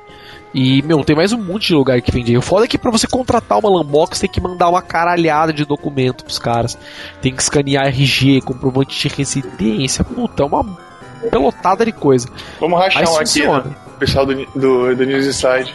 [0.55, 2.37] E, meu, tem mais um monte de lugar que vende.
[2.37, 5.65] O foda é que pra você contratar uma Lambox tem que mandar uma caralhada de
[5.65, 6.79] documento pros caras.
[7.21, 10.03] Tem que escanear RG, comprovante de residência.
[10.03, 10.65] Puta, é uma
[11.31, 12.29] pelotada de coisa.
[12.59, 13.65] Vamos rachar Mas um aqui, funciona.
[13.65, 13.77] né?
[13.87, 15.75] O pessoal do, do, do News Inside.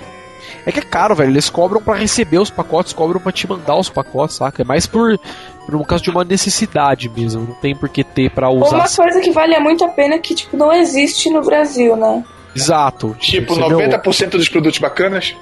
[0.66, 1.32] É que é caro, velho.
[1.32, 4.62] Eles cobram pra receber os pacotes, cobram pra te mandar os pacotes, saca?
[4.62, 5.18] É mais por,
[5.66, 7.46] por um caso de uma necessidade mesmo.
[7.48, 8.78] Não tem por que ter pra usar.
[8.78, 12.24] Uma coisa que vale muito a pena que, tipo, não existe no Brasil, né?
[12.56, 13.16] Exato.
[13.20, 15.36] Tipo, Você, meu, 90% dos produtos bacanas.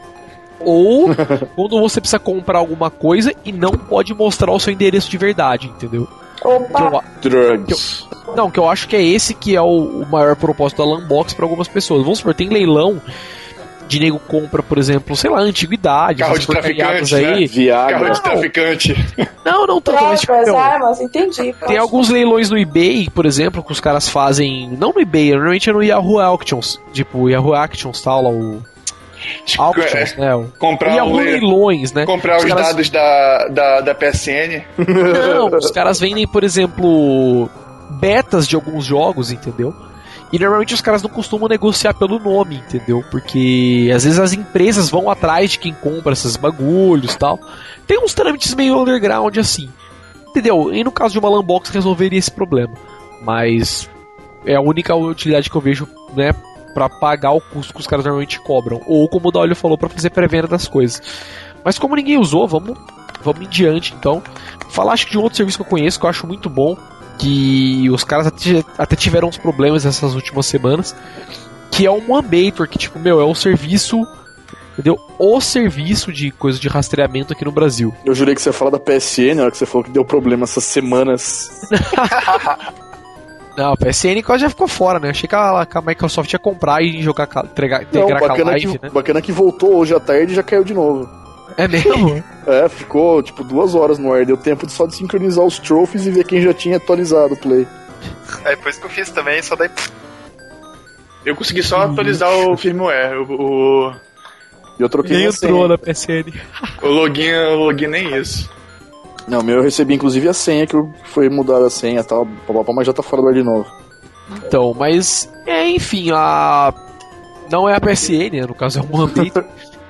[0.60, 1.10] Ou
[1.56, 5.68] quando você precisa comprar alguma coisa e não pode mostrar o seu endereço de verdade,
[5.68, 6.08] entendeu?
[6.42, 8.08] Que Opa, eu, Drugs.
[8.36, 11.34] Não, que eu acho que é esse que é o, o maior propósito da Landbox
[11.34, 12.04] para algumas pessoas.
[12.04, 13.02] Vamos supor, tem leilão
[13.90, 17.34] de nego compra, por exemplo, sei lá, antiguidades, Carro de traficante, né?
[17.34, 17.48] aí.
[17.48, 18.00] Viagra.
[18.00, 19.06] Carro de traficante.
[19.44, 21.54] Não, não tanto, mas tipo, drogas, meu, armas, entendi.
[21.68, 25.70] tem alguns leilões no eBay, por exemplo, que os caras fazem, não no eBay, normalmente
[25.70, 28.62] é no Yahoo Auctions, tipo Yahoo Auctions, tal, lá, o
[29.58, 30.36] Auctions, né?
[30.36, 32.06] O comprar o le- leilões, né?
[32.06, 34.64] Comprar os caras- dados da, da, da PSN.
[34.78, 37.50] Não, os caras vendem, por exemplo,
[38.00, 39.74] betas de alguns jogos, entendeu?
[40.32, 43.04] E normalmente os caras não costumam negociar pelo nome, entendeu?
[43.10, 47.40] Porque às vezes as empresas vão atrás de quem compra esses bagulhos tal.
[47.88, 49.70] Tem uns trâmites meio underground assim.
[50.30, 50.72] Entendeu?
[50.74, 52.74] E no caso de uma Landbox resolveria esse problema.
[53.24, 53.90] Mas
[54.46, 56.32] é a única utilidade que eu vejo, né?
[56.74, 58.82] Pra pagar o custo que os caras normalmente cobram.
[58.86, 61.02] Ou como o Daolio falou, pra fazer pré-venda das coisas.
[61.64, 62.78] Mas como ninguém usou, vamos,
[63.24, 64.22] vamos em diante então.
[64.70, 66.78] Falar acho que de um outro serviço que eu conheço que eu acho muito bom,
[67.20, 70.96] que os caras até, até tiveram uns problemas nessas últimas semanas,
[71.70, 74.08] que é o Moambator, que tipo, meu, é o serviço,
[74.74, 74.98] entendeu?
[75.20, 77.94] O serviço de coisa de rastreamento aqui no Brasil.
[78.06, 80.06] Eu jurei que você ia falar da PSN, na hora que você falou que deu
[80.06, 81.52] problema essas semanas.
[83.58, 85.10] Não, a PSN quase já ficou fora, né?
[85.10, 88.28] Achei que a, que a Microsoft ia comprar e jogar, entregar, Não, integrar com a
[88.30, 88.90] bacana live, que, né?
[88.90, 91.10] bacana que voltou hoje à tarde e já caiu de novo.
[91.62, 92.24] É mesmo?
[92.48, 94.26] É, ficou tipo duas horas no ar.
[94.26, 97.38] Deu tempo de só de sincronizar os trophies e ver quem já tinha atualizado o
[97.38, 97.68] play.
[98.62, 99.70] Foi isso que eu fiz também, só daí.
[101.26, 103.18] Eu consegui só atualizar o firmware.
[103.30, 103.34] O,
[103.90, 103.92] o,
[104.80, 105.68] E eu troquei Nem entrou senha.
[105.68, 106.34] na PSN.
[106.82, 108.50] o login, o login nem isso.
[109.28, 112.26] Não, meu eu recebi inclusive a senha, que eu- foi mudada a senha e tal,
[112.48, 113.70] papapá, mas já tá fora do ar de novo.
[114.48, 116.74] Então, mas é, enfim, a
[117.52, 118.42] não é a PSN, né?
[118.48, 119.44] no caso é o Moambator.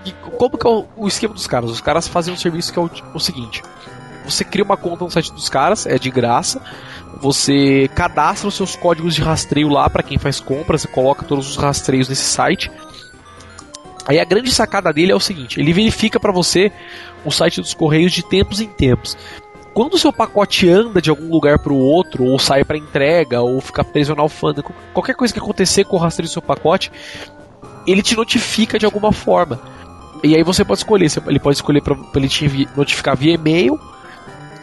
[0.05, 1.69] E como que é o, o esquema dos caras?
[1.69, 3.61] Os caras fazem um serviço que é o, o seguinte:
[4.25, 6.61] você cria uma conta no site dos caras, é de graça.
[7.21, 11.49] Você cadastra os seus códigos de rastreio lá para quem faz compras, você coloca todos
[11.49, 12.71] os rastreios nesse site.
[14.07, 16.71] Aí a grande sacada dele é o seguinte: ele verifica para você
[17.25, 19.17] o site dos correios de tempos em tempos.
[19.73, 23.41] Quando o seu pacote anda de algum lugar para o outro, ou sai para entrega,
[23.41, 26.41] ou fica preso na alfândega, qual- qualquer coisa que acontecer com o rastreio do seu
[26.41, 26.91] pacote,
[27.85, 29.59] ele te notifica de alguma forma.
[30.23, 33.79] E aí você pode escolher, ele pode escolher para ele te notificar via e-mail,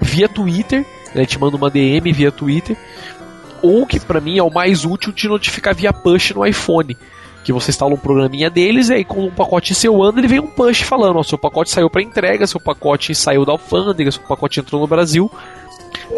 [0.01, 2.77] via Twitter, né, ele te manda uma DM via Twitter,
[3.63, 6.97] ou que pra mim é o mais útil, te notificar via push no iPhone.
[7.43, 10.41] Que você instala um programinha deles, e aí quando um pacote seu anda, ele vem
[10.41, 14.23] um push falando, ó, seu pacote saiu para entrega, seu pacote saiu da alfândega, seu
[14.23, 15.31] pacote entrou no Brasil.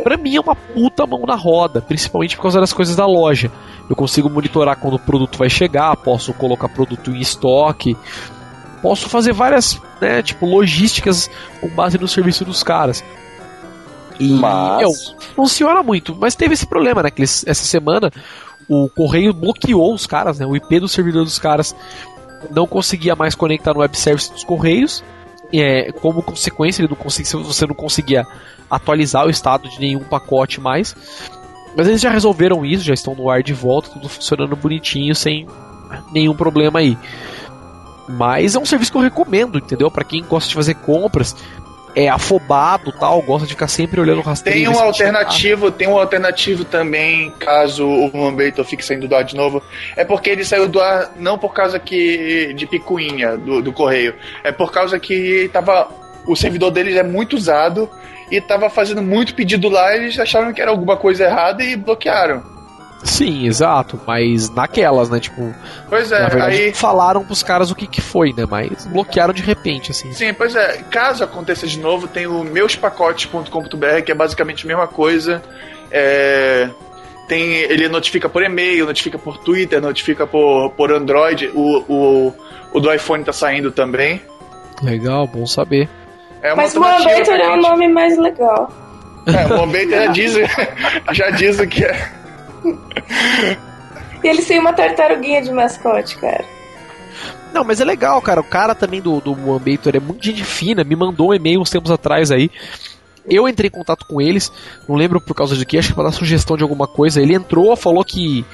[0.02, 3.52] Pra mim é uma puta mão na roda, principalmente por causa das coisas da loja.
[3.88, 7.96] Eu consigo monitorar quando o produto vai chegar, posso colocar produto em estoque,
[8.82, 13.04] posso fazer várias, né, tipo, logísticas com base no serviço dos caras.
[14.18, 14.90] E Mas- meu,
[15.36, 17.10] funciona muito, mas teve esse problema, né?
[17.10, 18.10] Que eles- essa semana
[18.68, 20.46] o correio bloqueou os caras, né?
[20.46, 21.74] O IP do servidor dos caras
[22.50, 25.04] não conseguia mais conectar no web service dos correios.
[25.52, 28.26] E, é, como consequência, ele não conseguia, você não conseguia
[28.70, 30.94] atualizar o estado de nenhum pacote mais.
[31.76, 35.46] Mas eles já resolveram isso, já estão no ar de volta, tudo funcionando bonitinho, sem
[36.12, 36.98] nenhum problema aí.
[38.08, 39.90] Mas é um serviço que eu recomendo, entendeu?
[39.90, 41.36] Pra quem gosta de fazer compras,
[41.94, 44.66] é afobado tal, gosta de ficar sempre olhando o rastreio.
[44.66, 49.36] Tem um alternativo, tem um alternativo também, caso o Moambator fique saindo do ar de
[49.36, 49.62] novo.
[49.96, 54.14] É porque ele saiu do ar não por causa que de picuinha do, do correio,
[54.44, 55.88] é por causa que tava
[56.26, 57.90] o servidor deles é muito usado
[58.30, 61.74] e tava fazendo muito pedido lá, e eles acharam que era alguma coisa errada e
[61.76, 62.57] bloquearam.
[63.04, 65.20] Sim, exato, mas naquelas, né?
[65.20, 65.54] Tipo,
[65.88, 68.44] Pois é, na verdade, aí não falaram pros caras o que que foi, né?
[68.48, 70.12] Mas bloquearam de repente, assim.
[70.12, 70.82] Sim, pois é.
[70.90, 75.42] Caso aconteça de novo, tem o meuspacotes.com.br, que é basicamente a mesma coisa.
[75.90, 76.68] É,
[77.28, 81.50] tem, ele notifica por e-mail, notifica por Twitter, notifica por, por Android.
[81.54, 82.34] O, o,
[82.72, 84.20] o do iPhone tá saindo também.
[84.82, 85.88] Legal, bom saber.
[86.42, 87.62] É uma Mas o pra é um gente.
[87.62, 88.70] nome mais legal.
[89.26, 90.34] É, o Moambator já diz,
[91.12, 92.17] já diz o que é.
[94.22, 96.44] E eles têm uma tartaruguinha de mascote, cara.
[97.52, 98.40] Não, mas é legal, cara.
[98.40, 101.70] O cara também do, do Moambator é muito gente fina, me mandou um e-mail uns
[101.70, 102.50] tempos atrás aí.
[103.28, 104.50] Eu entrei em contato com eles,
[104.88, 107.20] não lembro por causa de que, acho que pra dar sugestão de alguma coisa.
[107.20, 108.44] Ele entrou, falou que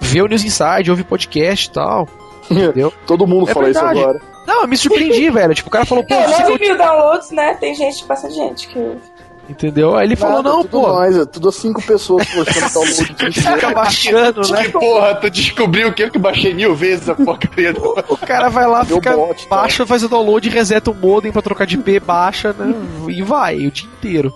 [0.00, 2.08] vê o News Inside, ouve podcast e tal.
[2.50, 2.92] Entendeu?
[3.06, 3.98] Todo mundo É fala verdade.
[3.98, 4.20] isso agora.
[4.46, 5.54] Não, eu me surpreendi, velho.
[5.54, 7.54] Tipo, o cara falou, pô, É, siga 9 o- mil downloads, né?
[7.54, 9.00] Tem gente, bastante gente que ouve.
[9.48, 9.96] Entendeu?
[9.96, 10.88] Aí ele falou, Nada, não, tudo pô.
[10.88, 14.64] Nós, é tudo cinco pessoas puxando download de Fica baixando, né?
[14.64, 17.82] Que porra, tu descobriu que eu que baixei mil vezes a porcaria do...
[18.08, 19.56] O cara vai lá, Deu fica bot, tá?
[19.56, 22.72] baixa, faz o download, reseta o modem pra trocar de IP, baixa, né?
[23.08, 24.32] E vai, o dia inteiro.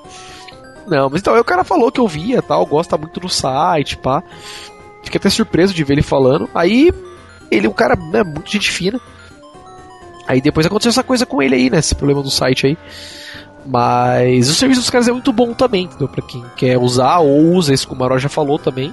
[0.87, 3.97] Não, mas então, aí o cara falou que eu via, tal, gosta muito do site,
[3.97, 4.23] pá.
[5.03, 6.49] Fiquei até surpreso de ver ele falando.
[6.53, 6.93] Aí,
[7.51, 9.01] ele, um cara, né, muito gente fina.
[10.27, 11.79] Aí depois aconteceu essa coisa com ele aí, né?
[11.79, 12.79] Esse problema do site aí.
[13.67, 16.09] Mas o serviço dos caras é muito bom também, entendeu?
[16.09, 18.93] Pra quem quer usar ou usa esse, como o Maró já falou também.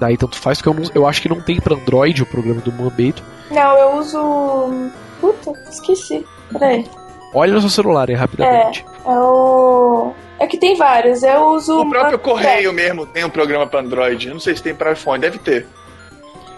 [0.00, 2.60] Daí tanto faz, porque eu, não- eu acho que não tem pra Android o programa
[2.60, 3.22] do Mambeito.
[3.50, 4.90] Não, eu uso.
[5.20, 6.26] Puta, esqueci.
[6.52, 6.84] Peraí.
[7.32, 8.84] Olha no seu celular aí, rapidamente.
[9.04, 10.12] É o.
[10.38, 11.22] É que tem vários.
[11.22, 11.80] Eu uso.
[11.80, 14.28] O próprio uma- Correio mesmo tem um programa pra Android.
[14.28, 15.66] Eu não sei se tem pra iPhone, deve ter.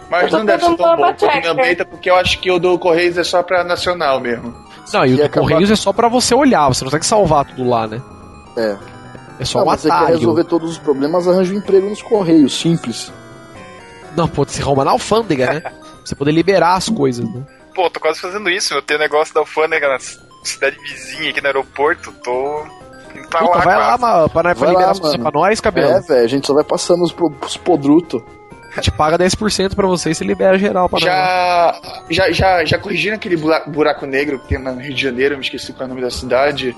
[0.09, 1.43] Mas Eu não deve ser tão bom quanto o Tracker.
[1.43, 4.53] meu beta, porque eu acho que o do Correios é só pra nacional mesmo.
[4.91, 7.05] Não, e o E do acabar- Correios é só pra você olhar, você não consegue
[7.05, 8.01] salvar tudo lá, né?
[8.57, 8.75] É.
[9.39, 10.17] É só Ah, um mas você quer atalho.
[10.17, 13.11] resolver todos os problemas, arranja um emprego nos Correios, simples.
[14.17, 15.59] Não, pô, se arruma na alfândega, né?
[15.61, 15.71] Pra
[16.03, 17.43] você poder liberar as coisas, né?
[17.75, 18.81] Pô, tô quase fazendo isso, meu.
[18.81, 19.99] Tem negócio da alfândega na
[20.43, 22.63] cidade vizinha aqui no aeroporto, tô.
[23.29, 24.01] pra Puta, lá, vai lá, quase.
[24.01, 25.31] ma- pra, pra Vai liberar lá, as coisas mano.
[25.31, 25.91] pra nós, cabelo.
[25.91, 28.21] É, velho, a gente só vai passando os, os podrutos.
[28.71, 31.03] A gente paga 10% pra vocês e você libera geral pra nós.
[31.09, 35.37] Já, já, já, já corrigiram aquele buraco negro que tem no Rio de Janeiro, eu
[35.39, 36.75] me esqueci qual é o nome da cidade.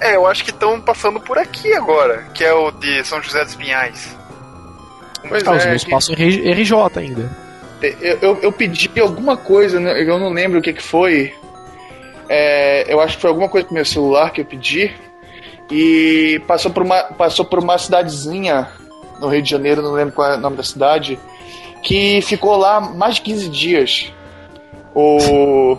[0.00, 3.44] É, eu acho que estão passando por aqui agora, que é o de São José
[3.44, 4.16] dos Pinhais.
[5.28, 7.28] Pois Ah, os é, meus que- passam RJ ainda.
[7.82, 11.34] eu, eu, eu pedi alguma coisa, né, eu não lembro o que, que foi.
[12.28, 14.94] É, eu acho que foi alguma coisa pro meu celular que eu pedi.
[15.70, 18.68] E passou por uma, passou por uma cidadezinha
[19.20, 21.18] no Rio de Janeiro, não lembro qual é o nome da cidade,
[21.82, 24.12] que ficou lá mais de 15 dias.
[24.94, 25.78] O,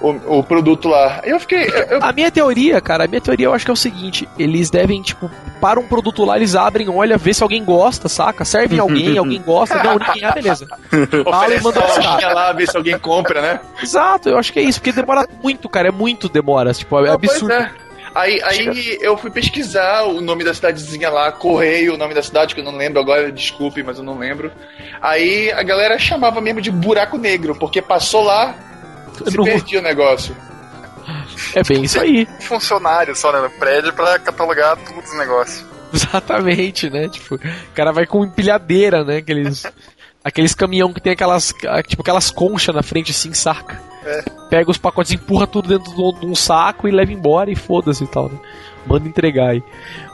[0.00, 1.20] o, o produto lá.
[1.24, 1.64] Eu fiquei.
[1.88, 4.68] eu- A minha teoria, cara, a minha teoria eu acho que é o seguinte: eles
[4.68, 8.44] devem, tipo, para um produto lá, eles abrem, olha, vê se alguém gosta, saca?
[8.44, 9.82] Serve alguém, alguém gosta.
[9.82, 10.66] Não, ninguém, ah, beleza.
[11.24, 12.10] Fala e manda uma buscar.
[12.12, 13.60] lojinha lá, ver se alguém compra, né?
[13.82, 16.74] Exato, eu acho que é isso, porque demora muito, cara, é muito demora.
[16.74, 17.54] Tipo, é Não, pois absurdo.
[18.14, 18.18] É.
[18.20, 22.54] Aí, aí eu fui pesquisar o nome da cidadezinha lá, Correio, o nome da cidade,
[22.54, 24.50] que eu não lembro agora, desculpe, mas eu não lembro.
[25.00, 28.54] Aí a galera chamava mesmo de buraco negro, porque passou lá,
[29.26, 30.36] se Não- perdia o negócio.
[31.54, 32.26] É bem isso aí.
[32.40, 35.64] Funcionário só né, no prédio pra catalogar tudo os negócios.
[35.92, 37.08] Exatamente, né?
[37.08, 37.40] Tipo, o
[37.74, 39.18] cara vai com empilhadeira, né?
[39.18, 39.64] Aqueles,
[40.24, 41.52] aqueles caminhão que tem aquelas,
[41.86, 43.80] tipo, aquelas conchas na frente assim, saca?
[44.50, 48.06] Pega os pacotes, empurra tudo dentro de um- saco e leva embora e foda-se e
[48.06, 48.38] tal, né?
[48.86, 49.62] Manda entregar aí.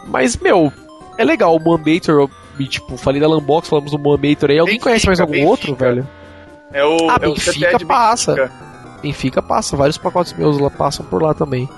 [0.06, 0.72] Mas, meu,
[1.18, 1.60] é legal, o
[2.58, 4.58] e, tipo, falei da Lambox, falamos do Moambator aí.
[4.58, 5.50] Alguém Benfica, conhece mais algum Benfica.
[5.50, 6.08] outro, velho?
[6.72, 8.34] É o, Ah, é o Benfica de passa.
[8.34, 8.52] Benfica.
[9.02, 11.68] Benfica passa, vários pacotes meus lá passam por lá também.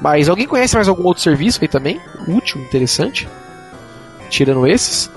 [0.00, 2.00] Mas alguém conhece mais algum outro serviço aí também?
[2.28, 3.28] Útil, interessante?
[4.28, 5.10] Tirando esses?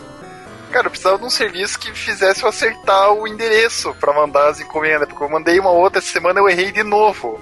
[0.76, 4.60] Cara, eu precisava de um serviço que fizesse eu acertar o endereço pra mandar as
[4.60, 7.40] encomendas, porque eu mandei uma outra essa semana eu errei de novo.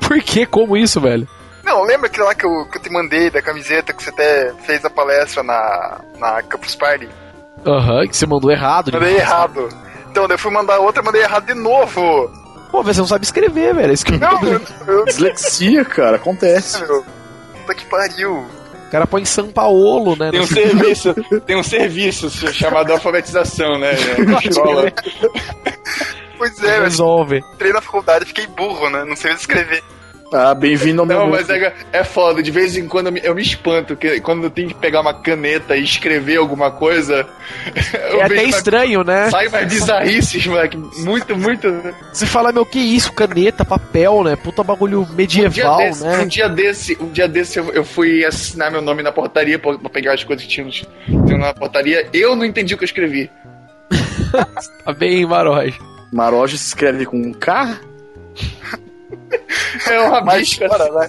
[0.00, 0.44] Por que?
[0.44, 1.28] Como isso, velho?
[1.62, 4.52] Não, lembra aquele lá que eu, que eu te mandei da camiseta que você até
[4.64, 7.08] fez a palestra na, na Campus Party?
[7.64, 8.90] Aham, que você mandou errado.
[8.92, 9.68] Mandei errado.
[10.10, 12.28] Então, daí eu fui mandar outra mandei errado de novo.
[12.72, 13.92] Pô, você não sabe escrever, velho.
[13.92, 16.84] Isso que é o Não, eu, eu, Dislexia, cara, acontece.
[16.84, 17.06] meu,
[17.60, 18.44] puta que pariu.
[18.86, 20.30] O cara põe São Paulo, né?
[20.30, 21.14] Tem um serviço,
[21.46, 23.92] tem um serviço chamado alfabetização, né?
[24.26, 24.92] Na escola.
[26.38, 27.38] Pois é, eu Resolve.
[27.54, 29.04] entrei na faculdade e fiquei burro, né?
[29.04, 29.82] Não sei escrever.
[30.32, 33.20] Ah, bem-vindo ao meu Não, mas é, é foda, de vez em quando eu me,
[33.22, 37.26] eu me espanto, que quando eu tenho que pegar uma caneta e escrever alguma coisa.
[37.94, 39.30] É até vejo uma- estranho, né?
[39.30, 40.76] Sai mais bizarrices, moleque.
[40.76, 41.68] Muito, muito.
[42.12, 43.12] Você fala, meu, que isso?
[43.12, 44.36] Caneta, papel, né?
[44.36, 46.18] Puta bagulho Um medieval, desse, né?
[46.20, 49.76] um dia desse, um dia desse eu, eu fui assinar meu nome na portaria pra,
[49.78, 52.08] pra pegar as coisas que tinham, tinham na portaria.
[52.12, 53.30] Eu não entendi o que eu escrevi.
[54.84, 55.78] Tá bem, Maroja.
[56.12, 57.78] Maroja se escreve com um K?
[59.88, 60.68] É uma Mas, bicha.
[60.68, 61.08] bora, vai.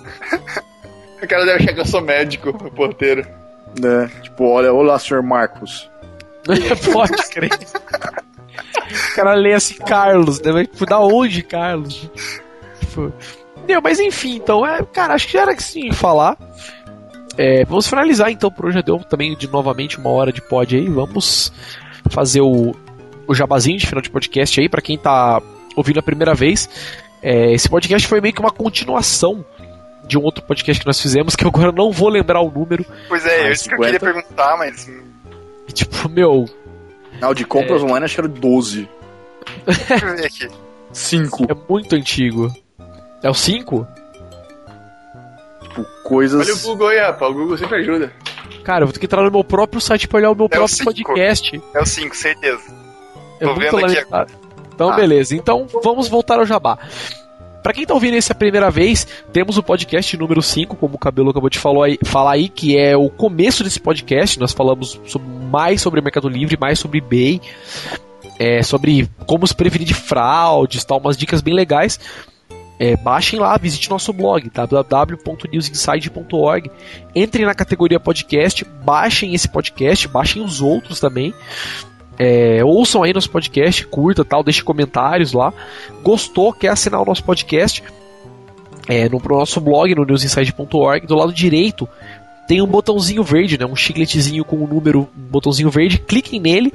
[1.21, 3.25] O cara deve achar que eu sou médico, o porteiro.
[3.79, 4.09] Né?
[4.21, 5.89] Tipo, olha, olá, senhor Marcos.
[6.93, 7.51] Pode crer.
[9.11, 10.51] O cara lê assim, Carlos, né?
[10.51, 12.09] Mas, tipo, da onde, Carlos?
[12.79, 13.11] Tipo,
[13.67, 16.37] Meu, mas enfim, então, é, cara, acho que já era que sim falar.
[17.37, 18.75] É, vamos finalizar então por hoje.
[18.75, 20.87] Já deu também de novamente uma hora de pod aí.
[20.87, 21.51] Vamos
[22.09, 22.75] fazer o,
[23.27, 25.41] o jabazinho de final de podcast aí, pra quem tá
[25.75, 26.67] ouvindo a primeira vez.
[27.21, 29.43] É, esse podcast foi meio que uma continuação
[30.05, 32.85] de um outro podcast que nós fizemos, que eu agora não vou lembrar o número.
[33.07, 34.13] Pois é, eu isso que eu queria 50?
[34.13, 34.89] perguntar, mas.
[35.67, 36.45] E, tipo, meu,
[37.21, 38.89] Ah, o de compras online acho que era 12.
[39.65, 40.47] Deixa eu ver aqui.
[40.93, 41.45] 5.
[41.51, 42.53] é muito antigo.
[43.23, 43.85] É o 5?
[45.63, 46.47] tipo, coisas.
[46.47, 47.31] Olha o Google aí, rapaz.
[47.31, 48.11] O Google sempre ajuda.
[48.63, 50.47] Cara, eu vou ter que entrar no meu próprio site pra olhar o meu É
[50.47, 50.91] o próprio cinco.
[50.93, 51.61] podcast.
[51.73, 52.61] É o 5, certeza.
[53.39, 54.35] É Tô muito vendo aqui lamentável.
[54.77, 54.95] Então, Ah.
[54.95, 55.35] beleza.
[55.35, 56.77] Então, vamos voltar ao jabá.
[57.63, 60.99] Pra quem tá ouvindo esse a primeira vez, temos o podcast número 5, como o
[60.99, 64.39] Cabelo acabou de falar aí, falar aí, que é o começo desse podcast.
[64.39, 67.41] Nós falamos sobre- mais sobre Mercado Livre, mais sobre eBay,
[68.39, 71.99] é, sobre como se prevenir de fraudes, tal, umas dicas bem legais.
[72.79, 76.69] É, baixem lá, visite nosso blog www.newsinside.org.
[77.15, 81.33] Entrem na categoria podcast, baixem esse podcast, baixem os outros também.
[82.17, 85.53] É, ouçam aí nosso podcast, curta tal, deixe comentários lá.
[86.03, 87.83] Gostou, quer assinar o nosso podcast?
[88.87, 91.87] É, no nosso blog, no newsinside.org, do lado direito
[92.47, 95.99] tem um botãozinho verde, né, um chicletezinho com o número, um botãozinho verde.
[95.99, 96.73] Cliquem nele.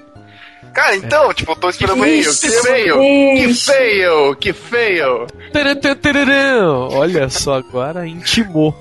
[0.77, 2.41] Cara, então, tipo, eu tô Que esperando feio, isso.
[2.47, 2.95] que feio,
[3.35, 5.27] que feio, que feio.
[6.93, 8.75] Olha só, agora intimou.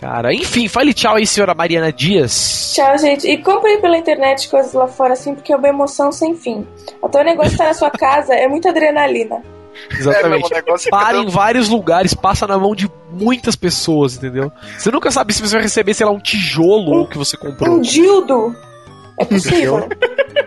[0.00, 2.72] Cara, enfim, fale tchau aí, senhora Mariana Dias.
[2.74, 3.26] Tchau, gente.
[3.26, 6.66] E comprem pela internet coisas lá fora, assim, porque é uma emoção sem fim.
[7.02, 9.40] Até o negócio estar na sua casa é muita adrenalina.
[9.90, 10.52] Exatamente.
[10.52, 14.50] É, negócio é Para em um- vários lugares, passa na mão de muitas pessoas, entendeu?
[14.76, 17.76] Você nunca sabe se você vai receber, sei lá, um tijolo ou que você comprou.
[17.76, 18.54] Um dildo!
[19.18, 19.88] É possível.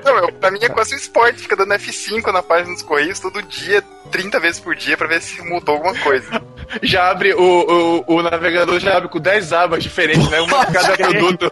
[0.06, 3.42] Não, pra mim é quase um esporte, fica dando F5 na página dos Correios todo
[3.42, 6.42] dia, 30 vezes por dia, pra ver se mudou alguma coisa.
[6.82, 10.40] Já abre, o, o, o navegador já abre com 10 abas diferentes, né?
[10.40, 11.52] Uma pra cada produto.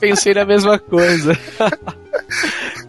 [0.00, 1.38] Pensei na mesma coisa.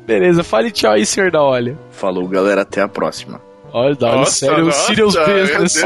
[0.06, 1.78] Beleza, fale tchau aí, senhor da Olha.
[1.92, 3.42] Falou, galera, até a próxima.
[3.74, 5.82] Olha, da Olha, sério, nossa, serious business.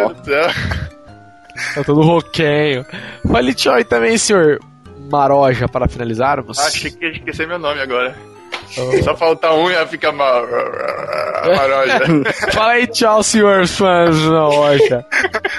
[1.74, 2.86] Tá todo roquenho.
[3.28, 4.60] Fale tchau aí também, senhor
[5.12, 6.58] Maroja, para finalizarmos.
[6.60, 8.16] Ah, achei que ia esquecer meu nome agora.
[8.78, 9.04] Oh.
[9.04, 10.46] Só falta um e ela fica mal.
[10.48, 12.00] Maroja.
[12.54, 15.06] Fala aí tchau, senhor Maroja.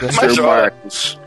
[0.01, 0.15] Sr.
[0.15, 0.47] Major.
[0.47, 1.23] Marcos.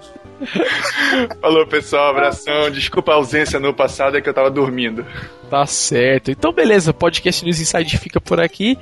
[1.41, 2.09] Falou, pessoal.
[2.09, 2.69] Abração.
[2.71, 5.05] Desculpa a ausência no passado, é que eu tava dormindo.
[5.49, 6.31] Tá certo.
[6.31, 6.93] Então, beleza.
[6.93, 8.77] Podcast News Inside fica por aqui.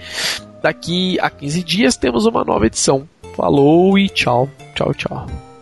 [0.62, 3.08] Daqui a 15 dias temos uma nova edição.
[3.36, 4.50] Falou e tchau.
[4.76, 5.53] Tchau, tchau.